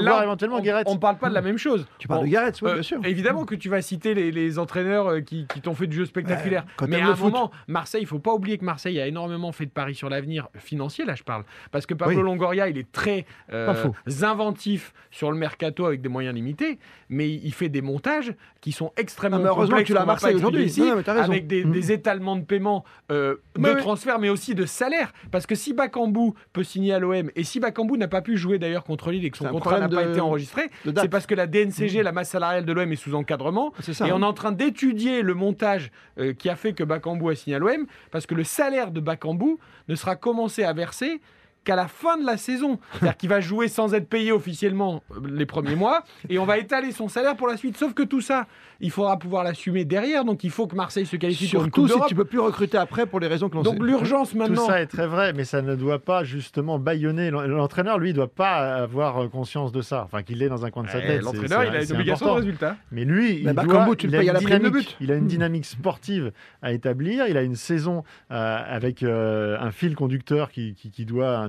Là, 0.00 0.22
éventuellement 0.22 0.60
Guéret. 0.60 0.82
on 0.86 0.96
parle 0.98 1.18
pas 1.18 1.28
de 1.28 1.34
la 1.34 1.42
même 1.42 1.58
chose. 1.58 1.86
Tu 1.98 2.08
parles 2.08 2.20
On- 2.20 2.24
de 2.24 2.28
Gareth, 2.30 2.60
oui, 2.62 2.70
Euh, 2.70 2.74
bien 2.74 2.82
sûr. 2.82 2.98
Évidemment 3.04 3.44
que 3.44 3.54
tu 3.54 3.68
vas 3.68 3.82
citer 3.82 4.14
les, 4.14 4.30
les 4.30 4.58
entraîneurs 4.58 5.08
euh, 5.08 5.20
qui, 5.20 5.46
qui 5.52 5.60
t'ont 5.60 5.74
fait 5.74 5.86
du 5.86 5.96
jeu 5.96 6.04
spectaculaire. 6.06 6.64
quand 6.76 6.88
mais 6.88 7.00
à 7.00 7.08
un 7.08 7.14
foot. 7.14 7.32
moment, 7.32 7.50
Marseille, 7.68 8.02
il 8.02 8.06
faut 8.06 8.18
pas 8.18 8.32
oublier 8.32 8.58
que 8.58 8.64
Marseille 8.64 9.00
a 9.00 9.06
énormément 9.06 9.52
fait 9.52 9.66
de 9.66 9.70
paris 9.70 9.94
sur 9.94 10.08
l'avenir 10.08 10.48
financier, 10.64 11.04
là 11.04 11.14
je 11.14 11.22
parle. 11.22 11.44
Parce 11.70 11.86
que 11.86 11.94
Pablo 11.94 12.16
Oui. 12.16 12.22
Longoria, 12.22 12.68
il 12.68 12.78
est 12.78 12.90
très 12.90 13.26
euh, 13.52 13.74
inventif 14.22 14.92
sur 15.10 15.30
le 15.30 15.38
mercato 15.38 15.86
avec 15.86 16.00
des 16.00 16.08
moyens 16.08 16.34
limités, 16.34 16.78
mais 17.08 17.30
il 17.30 17.52
fait 17.52 17.68
des 17.68 17.82
montages 17.82 18.34
qui 18.60 18.72
sont 18.72 18.92
extrêmement 18.96 19.36
Non, 19.38 19.42
mais 19.44 19.48
heureusement 19.50 19.76
complexes. 19.76 19.82
que 19.82 19.86
tu 19.88 19.94
l'as 19.94 20.02
à 20.02 20.06
Marseille 20.06 20.34
aujourd'hui. 20.34 20.64
ici, 20.64 20.80
Non, 20.80 21.02
avec 21.06 21.46
des, 21.46 21.64
Mm. 21.64 21.72
des 21.72 21.92
étalements 21.92 22.36
de 22.36 22.44
paiement 22.44 22.84
euh, 23.10 23.36
de 23.56 23.68
oui. 23.68 23.76
transfert, 23.78 24.18
mais 24.18 24.28
aussi 24.30 24.54
de 24.54 24.64
salaire. 24.66 25.12
Parce 25.30 25.46
que 25.46 25.54
si 25.54 25.72
Bakambu 25.74 26.32
peut 26.52 26.64
signer 26.64 26.94
à 26.94 26.98
l'OM, 26.98 27.30
et 27.36 27.44
si 27.44 27.60
Bakambu 27.60 27.98
n'a 27.98 28.08
pas 28.08 28.22
pu 28.22 28.36
jouer 28.36 28.58
d'ailleurs 28.58 28.84
contre 28.84 29.10
Lille 29.10 29.24
et 29.24 29.30
que 29.30 29.36
son 29.38 29.46
contrat 29.48 29.78
n'a 29.80 29.88
pas 29.88 30.04
de- 30.04 30.10
été 30.12 30.20
enregistré, 30.20 30.70
c'est 30.96 31.08
parce 31.08 31.26
que 31.26 31.34
la 31.34 31.46
DNCG, 31.46 32.02
la 32.02 32.12
masse 32.12 32.30
salariale 32.30 32.64
de 32.64 32.72
l'OM, 32.72 32.90
est 32.90 32.96
sous 32.96 33.14
encadrement. 33.14 33.72
Ça. 33.80 34.06
Et 34.06 34.10
hein. 34.10 34.14
on 34.16 34.22
est 34.22 34.26
en 34.26 34.32
train 34.32 34.52
d'étudier 34.52 35.22
le 35.22 35.34
montage 35.34 35.90
euh, 36.18 36.32
qui 36.32 36.48
a 36.48 36.56
fait 36.56 36.72
que 36.72 36.84
Bakambu 36.84 37.30
a 37.30 37.34
signé 37.34 37.56
à 37.56 37.58
l'OM, 37.58 37.86
parce 38.10 38.26
que 38.26 38.34
le 38.34 38.44
salaire 38.44 38.90
de 38.90 39.00
Bakambu 39.00 39.58
ne 39.88 39.94
sera 39.94 40.16
commencé 40.16 40.53
à 40.62 40.72
verser 40.72 41.20
qu'à 41.64 41.76
la 41.76 41.88
fin 41.88 42.16
de 42.18 42.24
la 42.26 42.36
saison. 42.36 42.78
C'est-à-dire 42.92 43.16
qu'il 43.16 43.28
va 43.28 43.40
jouer 43.40 43.68
sans 43.68 43.94
être 43.94 44.08
payé 44.08 44.32
officiellement 44.32 45.02
euh, 45.12 45.20
les 45.28 45.46
premiers 45.46 45.76
mois, 45.76 46.02
et 46.28 46.38
on 46.38 46.44
va 46.44 46.58
étaler 46.58 46.92
son 46.92 47.08
salaire 47.08 47.36
pour 47.36 47.48
la 47.48 47.56
suite. 47.56 47.76
Sauf 47.76 47.94
que 47.94 48.02
tout 48.02 48.20
ça, 48.20 48.46
il 48.80 48.90
faudra 48.90 49.18
pouvoir 49.18 49.44
l'assumer 49.44 49.84
derrière, 49.84 50.24
donc 50.24 50.44
il 50.44 50.50
faut 50.50 50.66
que 50.66 50.76
Marseille 50.76 51.06
se 51.06 51.16
qualifie 51.16 51.48
pour 51.48 51.64
une 51.64 51.72
Surtout 51.72 51.92
Coupe 51.92 52.02
si 52.02 52.08
tu 52.08 52.14
peux 52.14 52.24
plus 52.24 52.38
recruter 52.40 52.76
après 52.78 53.06
pour 53.06 53.20
les 53.20 53.26
raisons 53.28 53.48
que 53.48 53.54
l'on 53.56 53.62
Donc 53.62 53.82
l'urgence 53.82 54.30
Tout 54.30 54.38
maintenant... 54.38 54.66
ça 54.66 54.80
est 54.80 54.86
très 54.86 55.06
vrai, 55.06 55.32
mais 55.32 55.44
ça 55.44 55.62
ne 55.62 55.74
doit 55.74 55.98
pas 56.00 56.22
justement 56.24 56.78
bâillonner. 56.78 57.30
L'en- 57.30 57.42
L'entraîneur, 57.46 57.98
lui, 57.98 58.10
ne 58.10 58.14
doit 58.16 58.28
pas 58.28 58.74
avoir 58.76 59.30
conscience 59.30 59.72
de 59.72 59.80
ça. 59.80 60.02
Enfin, 60.04 60.22
qu'il 60.22 60.42
est 60.42 60.48
dans 60.48 60.64
un 60.66 60.70
coin 60.70 60.82
de 60.82 60.88
sa 60.90 60.98
Eh, 61.02 61.06
tête. 61.06 61.22
L'entraîneur, 61.22 61.64
il 61.64 61.74
a 61.74 61.82
une 61.82 61.92
obligation 61.92 62.26
de 62.26 62.30
résultat. 62.32 62.76
Mais 62.92 63.04
lui, 63.04 63.38
il, 63.38 63.44
Mais 63.46 63.54
doit- 63.54 63.64
Bakambu, 63.64 63.96
tu 63.96 64.06
il 64.08 64.16
a 64.16 64.20
une 64.22 64.26
la 64.26 64.34
prime 64.34 64.48
de 64.50 64.56
dynamique. 64.56 64.72
but. 64.88 64.96
Il 65.00 65.12
a 65.12 65.14
une 65.16 65.26
dynamique 65.34 65.64
sportive 65.64 66.32
à 66.62 66.72
établir. 66.72 67.26
Il 67.28 67.36
a 67.36 67.42
une 67.42 67.54
saison 67.56 68.04
euh, 68.30 68.58
avec 68.68 69.02
euh, 69.02 69.56
un 69.60 69.70
fil 69.70 69.94
conducteur 69.94 70.50
qui, 70.50 70.74
qui- 70.74 70.90
qui 70.90 71.04
doit 71.06 71.48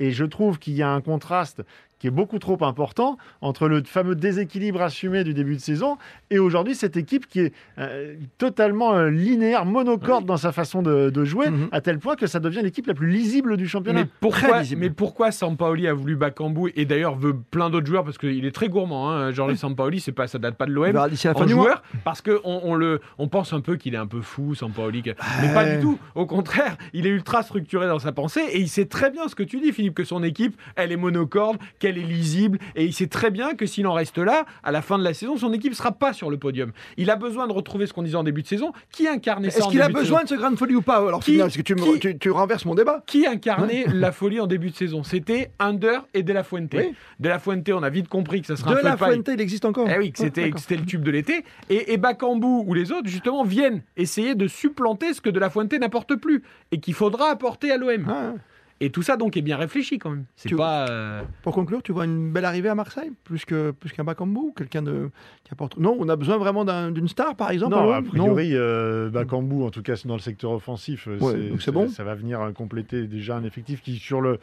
Et 0.00 0.10
je 0.10 0.24
trouve 0.24 0.58
qu'il 0.58 0.74
y 0.74 0.82
a 0.82 0.90
un 0.90 1.00
contraste 1.00 1.62
qui 2.04 2.08
est 2.08 2.10
beaucoup 2.10 2.38
trop 2.38 2.62
important 2.66 3.16
entre 3.40 3.66
le 3.66 3.82
fameux 3.82 4.14
déséquilibre 4.14 4.82
assumé 4.82 5.24
du 5.24 5.32
début 5.32 5.54
de 5.56 5.60
saison 5.60 5.96
et 6.28 6.38
aujourd'hui 6.38 6.74
cette 6.74 6.98
équipe 6.98 7.26
qui 7.26 7.40
est 7.40 7.52
euh, 7.78 8.14
totalement 8.36 8.92
euh, 8.94 9.08
linéaire, 9.08 9.64
monocorde 9.64 10.26
dans 10.26 10.36
sa 10.36 10.52
façon 10.52 10.82
de, 10.82 11.08
de 11.08 11.24
jouer, 11.24 11.48
Mhm. 11.48 11.68
à 11.72 11.80
tel 11.80 11.98
point 11.98 12.14
que 12.16 12.26
ça 12.26 12.40
devient 12.40 12.60
l'équipe 12.62 12.86
la 12.86 12.92
plus 12.92 13.08
lisible 13.08 13.56
du 13.56 13.66
championnat. 13.66 14.02
Mais 14.02 14.08
pourquoi, 14.20 14.58
lisible. 14.60 14.82
mais 14.82 14.90
pourquoi 14.90 15.30
Sampaoli 15.30 15.88
a 15.88 15.94
voulu 15.94 16.14
Bakambu 16.14 16.72
et 16.76 16.84
d'ailleurs 16.84 17.16
veut 17.16 17.34
plein 17.50 17.70
d'autres 17.70 17.86
joueurs 17.86 18.04
parce 18.04 18.18
qu'il 18.18 18.44
est 18.44 18.54
très 18.54 18.68
gourmand. 18.68 19.10
Hein, 19.10 19.30
Jorge 19.32 19.54
Sampaoli, 19.54 19.98
c'est 20.00 20.12
pas, 20.12 20.26
ça 20.26 20.38
date 20.38 20.56
pas 20.56 20.66
de 20.66 20.72
l'OM. 20.72 20.94
en 20.98 21.46
joueur 21.48 21.82
parce 22.04 22.20
que 22.20 22.38
on, 22.44 22.60
on 22.64 22.74
le 22.74 23.00
on 23.16 23.28
pense 23.28 23.54
un 23.54 23.60
peu 23.62 23.76
qu'il 23.76 23.94
est 23.94 23.98
un 23.98 24.06
peu 24.06 24.20
fou 24.20 24.54
Sampaoli 24.54 25.02
que- 25.02 25.10
mais 25.40 25.54
pas 25.54 25.64
du 25.64 25.80
tout 25.80 25.98
au 26.14 26.26
contraire 26.26 26.76
il 26.92 27.06
est 27.06 27.10
ultra 27.10 27.42
structuré 27.42 27.86
dans 27.86 27.98
sa 27.98 28.12
pensée 28.12 28.42
et 28.52 28.58
il 28.60 28.68
sait 28.68 28.84
très 28.84 29.10
bien 29.10 29.26
ce 29.28 29.34
que 29.34 29.42
tu 29.42 29.58
dis 29.58 29.72
Philippe 29.72 29.94
que 29.94 30.04
son 30.04 30.22
équipe 30.22 30.60
elle 30.76 30.92
est 30.92 30.96
monocorde 30.98 31.56
qu'elle 31.78 31.93
est 31.98 32.02
lisible 32.02 32.58
et 32.76 32.84
il 32.84 32.92
sait 32.92 33.06
très 33.06 33.30
bien 33.30 33.54
que 33.54 33.66
s'il 33.66 33.86
en 33.86 33.92
reste 33.92 34.18
là 34.18 34.44
à 34.62 34.72
la 34.72 34.82
fin 34.82 34.98
de 34.98 35.04
la 35.04 35.14
saison 35.14 35.36
son 35.36 35.52
équipe 35.52 35.74
sera 35.74 35.92
pas 35.92 36.12
sur 36.12 36.30
le 36.30 36.36
podium 36.36 36.72
il 36.96 37.10
a 37.10 37.16
besoin 37.16 37.46
de 37.46 37.52
retrouver 37.52 37.86
ce 37.86 37.92
qu'on 37.92 38.02
disait 38.02 38.16
en 38.16 38.22
début 38.24 38.42
de 38.42 38.46
saison 38.46 38.72
qui 38.90 39.06
incarnait 39.08 39.50
ça 39.50 39.58
Est-ce 39.60 39.68
qu'il 39.68 39.82
a 39.82 39.88
de 39.88 39.92
besoin 39.92 40.22
de 40.24 40.28
ce 40.28 40.34
grain 40.34 40.50
de 40.50 40.56
folie 40.56 40.74
ou 40.76 40.82
pas 40.82 40.96
alors 40.96 41.20
Qui- 41.20 41.32
final? 41.32 41.46
Parce 41.46 41.56
que 41.56 41.62
tu, 41.62 41.74
me- 41.74 41.80
qui- 41.94 41.98
tu- 42.00 42.18
tu 42.18 42.30
renverses 42.30 42.64
mon 42.64 42.74
débat. 42.74 43.02
qui 43.06 43.26
incarnait 43.26 43.86
la 43.92 44.12
folie 44.12 44.40
en 44.40 44.46
début 44.46 44.70
de 44.70 44.76
saison? 44.76 45.02
C'était 45.02 45.50
Under 45.58 46.04
et 46.14 46.22
De 46.22 46.32
La 46.32 46.42
Fuente. 46.44 46.72
Oui. 46.74 46.94
De 47.20 47.28
La 47.28 47.38
Fuente, 47.38 47.68
on 47.70 47.82
a 47.82 47.90
vite 47.90 48.08
compris 48.08 48.40
que 48.40 48.46
ça 48.46 48.56
serait 48.56 48.74
De 48.74 48.80
un 48.80 48.82
la 48.82 48.92
de 48.92 48.96
paille. 48.98 49.12
Fuente, 49.14 49.28
il 49.32 49.40
existe 49.40 49.64
encore. 49.64 49.88
Eh 49.88 49.98
oui, 49.98 50.12
que 50.12 50.18
c'était 50.18 50.46
le 50.76 50.84
tube 50.84 51.02
de 51.02 51.10
l'été. 51.10 51.44
Et, 51.70 51.92
et 51.92 51.96
Bakambu 51.96 52.46
ou 52.66 52.74
les 52.74 52.92
autres, 52.92 53.08
justement, 53.08 53.44
viennent 53.44 53.82
essayer 53.96 54.34
de 54.34 54.46
supplanter 54.48 55.12
ce 55.14 55.20
que 55.20 55.30
De 55.30 55.38
La 55.40 55.50
Fuente 55.50 55.72
n'apporte 55.72 56.14
plus 56.16 56.42
et 56.72 56.78
qu'il 56.80 56.94
faudra 56.94 57.30
apporter 57.30 57.70
à 57.70 57.76
l'OM. 57.76 58.06
Ah. 58.08 58.32
Et 58.80 58.90
tout 58.90 59.02
ça, 59.02 59.16
donc, 59.16 59.36
est 59.36 59.42
bien 59.42 59.56
réfléchi 59.56 59.98
quand 59.98 60.10
même. 60.10 60.24
C'est 60.36 60.48
Tu- 60.48 60.56
pas. 60.56 60.88
euh, 60.88 61.22
Pour 61.42 61.54
conclure, 61.54 61.82
tu 61.82 61.92
vois 61.92 62.04
une 62.04 62.32
belle 62.32 62.44
arrivée 62.44 62.68
à 62.68 62.74
Marseille 62.74 63.12
plus 63.22 63.44
que 63.44 63.70
plus 63.70 63.90
qu'un 63.92 64.02
Bakambu, 64.04 64.52
quelqu'un 64.56 64.82
de 64.82 65.10
qui 65.44 65.52
apporte. 65.52 65.76
Non, 65.78 65.96
on 65.98 66.08
a 66.08 66.16
besoin 66.16 66.38
vraiment 66.38 66.64
d'un- 66.64 66.90
d'une 66.90 67.08
star, 67.08 67.36
par 67.36 67.50
exemple. 67.50 67.74
Non, 67.74 67.92
à 67.92 67.96
a 67.98 68.02
priori, 68.02 68.50
euh, 68.52 69.10
Bakambu, 69.10 69.62
en 69.62 69.70
tout 69.70 69.82
cas 69.82 69.94
dans 70.04 70.14
le 70.14 70.20
secteur 70.20 70.50
offensif, 70.50 71.06
euh, 71.06 71.18
Ouais, 71.18 71.32
c'est- 71.32 71.48
donc 71.50 71.62
c'est 71.62 71.72
bon. 71.72 71.88
Ça 71.88 72.02
va 72.04 72.14
venir 72.14 72.40
euh, 72.40 72.50
compléter 72.52 73.06
déjà 73.06 73.36
un 73.36 73.44
effectif 73.44 73.80
qui, 73.80 73.96
sur 73.96 74.20
le, 74.20 74.38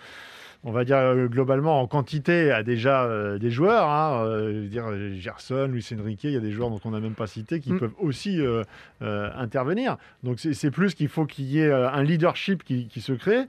on 0.63 0.71
va 0.71 0.83
dire 0.85 0.97
euh, 0.97 1.27
globalement 1.27 1.81
en 1.81 1.87
quantité, 1.87 2.51
a 2.51 2.61
déjà 2.63 3.03
euh, 3.03 3.37
des 3.39 3.49
joueurs. 3.51 3.89
Hein, 3.89 4.23
euh, 4.25 4.51
je 4.53 4.59
veux 4.59 4.67
dire 4.67 5.19
Gerson, 5.19 5.67
Luis 5.71 5.87
Enrique, 5.99 6.23
il 6.25 6.31
y 6.31 6.37
a 6.37 6.39
des 6.39 6.51
joueurs 6.51 6.69
dont 6.69 6.79
on 6.85 6.91
n'a 6.91 6.99
même 6.99 7.15
pas 7.15 7.27
cité 7.27 7.59
qui 7.59 7.73
Mm. 7.73 7.79
peuvent 7.79 7.93
aussi 7.99 8.39
euh, 8.41 8.63
intervenir. 9.01 9.97
Donc 10.23 10.39
c'est 10.39 10.71
plus 10.71 10.93
qu'il 10.93 11.07
faut 11.07 11.25
qu'il 11.25 11.45
y 11.45 11.59
ait 11.59 11.71
un 11.71 12.03
leadership 12.03 12.63
qui, 12.63 12.87
qui 12.87 13.01
se 13.01 13.13
crée. 13.13 13.45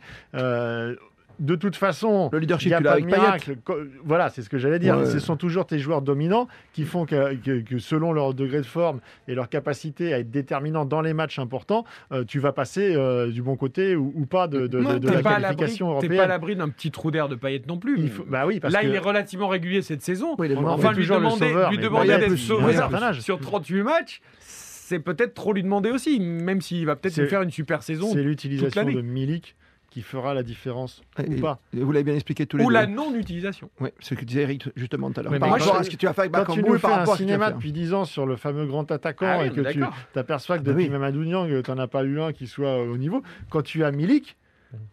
De 1.42 1.56
toute 1.56 1.74
façon, 1.74 2.30
Le 2.32 2.38
il 2.38 2.42
leadership, 2.42 2.68
n'y 2.68 2.74
a 2.74 2.78
tu 2.78 2.84
pas 2.84 3.00
de 3.00 3.04
miracle. 3.04 3.56
Voilà, 4.04 4.30
c'est 4.30 4.42
ce 4.42 4.48
que 4.48 4.58
j'allais 4.58 4.78
dire. 4.78 4.96
Ouais. 4.96 5.06
Ce 5.06 5.18
sont 5.18 5.36
toujours 5.36 5.66
tes 5.66 5.80
joueurs 5.80 6.00
dominants 6.00 6.46
qui 6.72 6.84
font 6.84 7.04
que, 7.04 7.34
que- 7.34 7.60
que 7.62 7.78
selon 7.80 8.12
leur 8.12 8.32
degré 8.32 8.58
de 8.58 8.66
forme 8.66 9.00
et 9.26 9.34
leur 9.34 9.48
capacité 9.48 10.14
à 10.14 10.20
être 10.20 10.30
déterminants 10.30 10.84
dans 10.84 11.00
les 11.00 11.12
matchs 11.14 11.40
importants, 11.40 11.84
euh, 12.12 12.22
tu 12.24 12.38
vas 12.38 12.52
passer 12.52 12.94
euh, 12.94 13.30
du 13.32 13.42
bon 13.42 13.56
côté 13.56 13.96
ou, 13.96 14.12
ou 14.14 14.24
pas 14.24 14.46
de, 14.46 14.68
de- 14.68 14.78
Ouais, 14.78 14.94
de- 14.94 14.98
de 15.00 15.06
t'es 15.08 15.12
la 15.14 15.16
T'es 15.18 15.22
pas 15.24 15.30
à 15.30 15.38
l'abri 15.40 15.56
qualification 15.56 15.86
t'es 15.86 15.90
européenne. 15.90 16.16
pas 16.16 16.24
à 16.24 16.28
l'abri 16.28 16.54
d'un 16.56 16.68
petit 16.68 16.90
trou 16.92 17.10
d'air 17.10 17.28
de 17.28 17.34
Payet 17.34 17.62
non 17.66 17.76
plus. 17.78 17.98
Il 17.98 18.08
faut- 18.10 18.24
bah 18.24 18.46
oui, 18.46 18.60
parce 18.60 18.72
Là, 18.72 18.80
que 18.82 18.86
il 18.86 18.94
est 18.94 18.98
relativement 18.98 19.48
régulier 19.48 19.82
cette 19.82 20.02
saison. 20.02 20.36
Oui, 20.38 20.46
il 20.46 20.52
est 20.52 20.56
on 20.56 20.62
mort. 20.62 20.72
en 20.74 20.74
Enfin, 20.76 20.92
lui 20.92 21.06
demander, 21.06 21.48
sauveur, 21.48 21.70
lui 21.72 21.78
demander 21.78 22.18
d'être 22.18 22.36
sauveur 22.36 23.14
sur 23.20 23.40
38 23.40 23.82
matchs, 23.82 24.20
c'est 24.38 25.00
peut-être 25.00 25.34
trop 25.34 25.52
lui 25.52 25.62
demander 25.64 25.90
aussi, 25.90 26.20
même 26.20 26.60
s'il 26.60 26.86
va 26.86 26.94
peut-être 26.94 27.26
faire 27.26 27.42
une 27.42 27.50
super 27.50 27.82
saison. 27.82 28.10
c'est 28.12 28.22
l'utilisation 28.22 28.84
de 28.84 29.00
Milik 29.00 29.56
qui 29.92 30.00
fera 30.02 30.32
la 30.32 30.42
différence 30.42 31.02
Et- 31.22 31.28
ou 31.36 31.40
pas. 31.40 31.58
Vous 31.74 31.92
l'avez 31.92 32.04
bien 32.04 32.14
expliqué 32.14 32.46
tous 32.46 32.56
les 32.56 32.64
Ou 32.64 32.68
deux. 32.68 32.72
la 32.72 32.86
non-utilisation. 32.86 33.68
Oui, 33.80 33.90
c'est 34.00 34.14
ce 34.14 34.20
que 34.20 34.24
disait 34.24 34.42
Eric 34.42 34.68
justement 34.74 35.10
tout 35.10 35.20
à 35.20 35.22
l'heure. 35.22 35.38
Par 35.38 35.50
rapport 35.50 35.76
à 35.76 35.82
ce 35.82 35.90
que 35.90 35.96
tu 35.96 36.06
as 36.08 36.12
fait 36.14 36.22
avec 36.22 36.32
Quand 36.32 36.54
tu 36.54 36.60
Bakambu, 36.62 36.76
fais 36.76 36.82
par 36.82 36.90
un 36.92 36.96
rapport 36.98 37.14
à 37.14 37.16
ce 37.16 37.22
que 37.22 37.26
tu 37.28 37.30
as 37.30 37.34
cinéma 37.36 37.50
depuis 37.52 37.72
10 37.72 37.92
ans 37.92 38.04
sur 38.04 38.24
le 38.26 38.36
fameux 38.36 38.66
grand 38.66 38.90
attaquant 38.90 39.26
Ah 39.28 39.38
oui, 39.42 39.46
et 39.48 39.50
que 39.50 39.70
tu 39.72 39.82
t'aperçois 40.14 40.56
que 40.56 40.62
Ah 40.62 40.64
bah 40.64 40.70
depuis 40.72 40.84
oui. 40.84 40.90
Mamadou 40.90 41.24
Niang, 41.24 41.62
tu 41.62 41.70
n'en 41.70 41.78
as 41.78 41.88
pas 41.88 42.04
eu 42.04 42.20
un 42.20 42.32
qui 42.32 42.46
soit 42.46 42.82
au 42.82 42.96
niveau. 42.96 43.22
Quand 43.50 43.62
tu 43.62 43.84
as 43.84 43.90
Milik, 43.90 44.36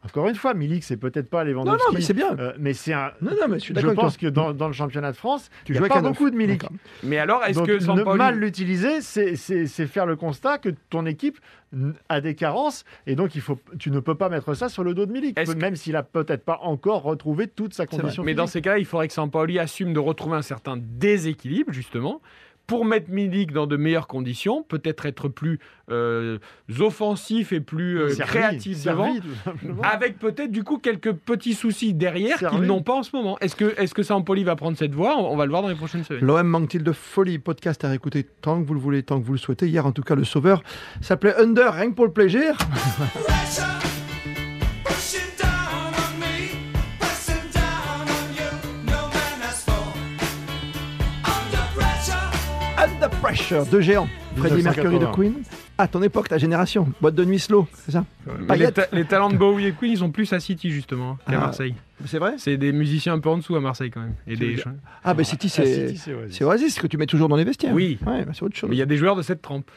encore 0.04 0.28
une 0.28 0.36
fois, 0.36 0.54
Milik, 0.54 0.84
c'est 0.84 0.98
peut-être 0.98 1.30
pas 1.30 1.44
Non, 1.44 1.52
Lewandowski, 1.52 1.88
non, 1.88 1.94
mais 1.94 2.02
c'est 2.02 2.14
bien. 2.14 2.36
euh, 2.40 2.54
mais 2.60 2.74
c'est 2.74 2.94
un. 2.94 3.12
Non, 3.22 3.32
non, 3.32 3.48
mais 3.48 3.56
je 3.60 3.64
suis 3.64 3.68
Je 3.70 3.76
d'accord 3.76 3.90
avec 3.92 4.00
pense 4.00 4.18
que 4.18 4.28
dans, 4.28 4.54
dans 4.54 4.68
le 4.68 4.74
championnat 4.74 5.12
de 5.12 5.18
France, 5.18 5.50
Tu 5.66 5.78
a 5.78 5.82
pas 5.88 6.02
beaucoup 6.02 6.30
de 6.30 6.36
Milik. 6.36 6.64
Mais 7.04 7.18
alors, 7.18 7.44
est-ce 7.46 7.62
que 7.62 7.74
ne 7.74 7.80
Sampaoli... 7.80 8.18
mal 8.18 8.40
l'utiliser, 8.40 9.02
c'est- 9.02 9.36
faire 9.88 10.06
le 10.06 10.16
constat 10.16 10.58
que 10.58 10.70
ton 10.90 11.06
équipe 11.06 11.40
a 12.10 12.20
des 12.22 12.34
carences 12.36 12.84
et 13.06 13.16
donc 13.16 13.36
il 13.36 13.42
faut, 13.42 13.60
tu 13.78 13.92
ne 13.92 14.00
peux 14.00 14.16
pas 14.16 14.28
mettre 14.30 14.54
ça 14.56 14.70
sur 14.70 14.84
le 14.84 14.94
dos 14.94 15.06
de 15.06 15.12
Milik, 15.12 15.38
même 15.58 15.76
s'il 15.76 15.96
a 15.96 16.04
peut-être 16.04 16.44
pas 16.44 16.60
encore 16.64 17.04
retrouvé 17.04 17.48
toute 17.48 17.74
sa 17.74 17.86
condition. 17.86 18.24
Mais 18.24 18.34
dans 18.34 18.48
ces 18.48 18.62
cas-là, 18.62 18.80
il 18.80 18.86
faudrait 18.86 19.08
que 19.08 19.14
Sampaoli 19.14 19.60
assume 19.60 19.94
de 19.94 20.00
retrouver 20.00 20.38
un 20.38 20.42
certain 20.42 20.78
déséquilibre, 20.78 21.72
justement, 21.72 22.22
pour 22.70 22.86
mettre 22.86 23.10
Milik 23.10 23.52
dans 23.52 23.66
de 23.66 23.78
meilleures 23.78 24.06
conditions, 24.06 24.62
peut-être 24.62 25.08
être 25.08 25.28
plus 25.28 25.60
euh, 25.90 26.38
offensif 26.80 27.52
et 27.52 27.60
plus 27.60 28.00
euh, 28.00 28.10
Servi, 28.10 28.30
créatif 28.32 28.78
servi, 28.78 29.20
devant, 29.64 29.82
avec 29.82 30.20
peut-être 30.20 30.52
du 30.52 30.64
coup 30.64 30.78
quelques 30.78 31.14
petits 31.14 31.56
soucis 31.56 31.96
derrière 31.96 32.38
qu'ils 32.38 32.62
n'ont 32.62 32.84
pas 32.84 32.94
en 32.94 33.02
ce 33.02 33.16
moment. 33.16 33.40
Est-ce 33.40 33.56
que, 33.56 33.74
est-ce 33.82 33.96
que 33.96 34.04
Sampaoli 34.04 34.44
va 34.44 34.56
prendre 34.56 34.78
cette 34.78 34.94
voie? 34.94 35.18
On, 35.18 35.34
on 35.34 35.36
va 35.36 35.46
le 35.46 35.50
voir 35.50 35.64
dans 35.64 35.68
les 35.68 35.74
prochaines 35.74 36.04
semaines. 36.04 36.24
L'OM 36.24 36.48
manque-t-il 36.48 36.84
de 36.84 36.92
folie? 36.92 37.40
Podcast 37.40 37.84
à 37.84 37.90
réécouter 37.90 38.24
tant 38.42 38.62
que 38.62 38.68
vous 38.68 38.76
le 38.76 38.80
voulez, 38.80 39.02
tant 39.02 39.20
que 39.20 39.26
vous 39.26 39.34
le 39.34 39.40
souhaitez. 39.40 39.68
Hier, 39.68 39.84
en 39.84 39.92
tout 39.92 40.04
cas, 40.04 40.14
le 40.14 40.24
sauveur 40.24 40.62
s'appelait 41.02 41.36
Under, 41.38 41.74
rien 41.74 41.90
que 41.90 41.96
pour 41.96 42.06
le 42.06 42.14
plaisir. 42.14 42.56
Pressure, 53.34 53.66
deux 53.68 53.82
géants. 53.82 54.08
Freddie 54.36 54.62
Mercury 54.64 54.86
de 54.86 55.06
1980. 55.06 55.12
Queen. 55.16 55.44
À 55.78 55.88
ton 55.88 56.02
époque, 56.04 56.30
ta 56.30 56.38
génération. 56.38 56.88
Boîte 57.02 57.16
de 57.16 57.26
nuit 57.26 57.40
slow, 57.40 57.68
c'est 57.74 57.92
ça 57.92 58.04
les, 58.56 58.72
ta- 58.72 58.88
les 58.92 59.06
talents 59.06 59.30
de 59.30 59.38
Bowie 59.38 59.66
et 59.68 59.72
Queen, 59.72 59.92
ils 59.94 59.98
sont 60.00 60.12
plus 60.12 60.32
à 60.34 60.40
City 60.40 60.72
justement 60.72 61.16
qu'à 61.28 61.38
Ah. 61.38 61.40
Marseille. 61.40 61.76
C'est 62.06 62.20
vrai 62.20 62.34
C'est 62.38 62.58
des 62.58 62.72
musiciens 62.72 63.14
un 63.14 63.20
peu 63.20 63.30
en 63.30 63.38
dessous 63.38 63.56
à 63.56 63.60
Marseille 63.60 63.90
quand 63.92 64.02
même. 64.02 64.14
Et 64.28 64.36
des... 64.36 64.56
dire- 64.56 64.66
Ah, 65.04 65.14
ben 65.14 65.24
City, 65.24 65.50
c'est. 65.50 65.88
City, 65.90 65.98
c'est 65.98 66.14
Oasis. 66.14 66.38
C'est 66.38 66.44
Oasis 66.44 66.80
que 66.80 66.88
tu 66.88 66.98
mets 66.98 67.06
toujours 67.06 67.28
dans 67.30 67.36
les 67.36 67.44
vestiaires. 67.44 67.74
Oui. 67.74 67.98
Ouais, 68.06 68.24
bah, 68.26 68.32
c'est 68.34 68.44
autre 68.44 68.56
chose. 68.56 68.70
Mais 68.70 68.76
il 68.76 68.80
y 68.80 68.84
a 68.84 68.86
des 68.86 68.98
joueurs 68.98 69.16
de 69.16 69.22
cette 69.22 69.42
trempe. 69.42 69.70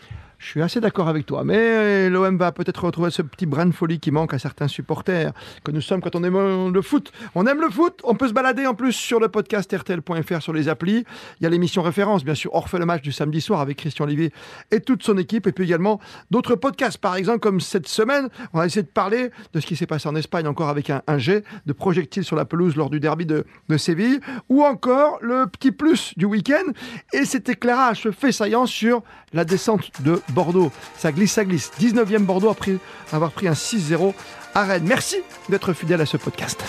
Je 0.43 0.49
suis 0.49 0.61
assez 0.61 0.81
d'accord 0.81 1.07
avec 1.07 1.25
toi, 1.25 1.45
mais 1.45 2.11
l'OM 2.11 2.37
va 2.37 2.51
peut-être 2.51 2.85
retrouver 2.85 3.13
ce 3.13 3.23
petit 3.23 3.47
brin 3.47 3.65
de 3.65 3.71
folie 3.71 4.01
qui 4.01 4.11
manque 4.11 4.35
à 4.35 4.41
certains 4.41 4.67
supporters 4.67 5.33
que 5.63 5.71
nous 5.71 5.81
sommes 5.81 6.01
quand 6.01 6.17
on 6.17 6.25
aime 6.25 6.73
le 6.73 6.83
foot. 6.83 7.13
On 7.37 7.47
aime 7.47 7.61
le 7.61 7.71
foot, 7.71 8.01
on 8.03 8.17
peut 8.17 8.27
se 8.27 8.33
balader 8.33 8.67
en 8.67 8.75
plus 8.75 8.93
sur 8.93 9.21
le 9.21 9.29
podcast 9.29 9.73
RTL.fr 9.73 10.43
sur 10.43 10.53
les 10.53 10.69
applis. 10.69 11.05
Il 11.41 11.45
y 11.45 11.47
a 11.47 11.49
l'émission 11.49 11.81
référence, 11.81 12.25
bien 12.25 12.35
sûr, 12.35 12.51
refait 12.51 12.81
le 12.81 12.87
match 12.87 13.03
du 13.03 13.13
samedi 13.13 13.41
soir 13.41 13.61
avec 13.61 13.77
Christian 13.77 14.05
Olivier 14.05 14.33
et 14.73 14.81
toute 14.81 15.05
son 15.05 15.17
équipe, 15.17 15.47
et 15.47 15.53
puis 15.53 15.63
également 15.63 16.01
d'autres 16.33 16.57
podcasts, 16.57 16.99
par 16.99 17.15
exemple 17.15 17.39
comme 17.39 17.61
cette 17.61 17.87
semaine, 17.87 18.29
on 18.53 18.59
va 18.59 18.67
essayer 18.67 18.83
de 18.83 18.89
parler 18.89 19.31
de 19.53 19.61
ce 19.61 19.67
qui 19.67 19.77
s'est 19.77 19.87
passé 19.87 20.09
en 20.09 20.17
Espagne, 20.17 20.49
encore 20.49 20.71
avec 20.71 20.91
un, 20.91 21.19
jet 21.19 21.45
de 21.67 21.73
projectiles 21.73 22.25
sur 22.25 22.35
la 22.35 22.47
pelouse 22.47 22.75
lors 22.75 22.91
du 22.91 22.99
derby 22.99 23.27
de, 23.27 23.45
Séville, 23.77 24.21
ou 24.49 24.65
encore 24.65 25.19
le 25.23 25.47
petit 25.47 25.71
plus 25.71 26.15
du 26.17 26.25
week-end, 26.25 26.73
et 27.13 27.25
cet 27.25 27.49
éclairage, 27.49 28.11
fait 28.11 28.33
saillant 28.33 28.67
sur 28.67 29.03
la 29.33 29.45
descente 29.45 29.91
de 30.03 30.21
Bordeaux. 30.33 30.71
Ça 30.99 31.13
glisse, 31.13 31.33
ça 31.33 31.45
glisse. 31.45 31.71
19e 31.81 32.25
Bordeaux 32.25 32.51
après 32.51 32.77
avoir 33.13 33.31
pris 33.33 33.49
un 33.49 33.53
6-0 33.53 34.15
à 34.55 34.65
Rennes. 34.65 34.85
Merci 34.87 35.17
d'être 35.49 35.73
fidèle 35.73 36.01
à 36.01 36.07
ce 36.07 36.17
podcast. 36.17 36.63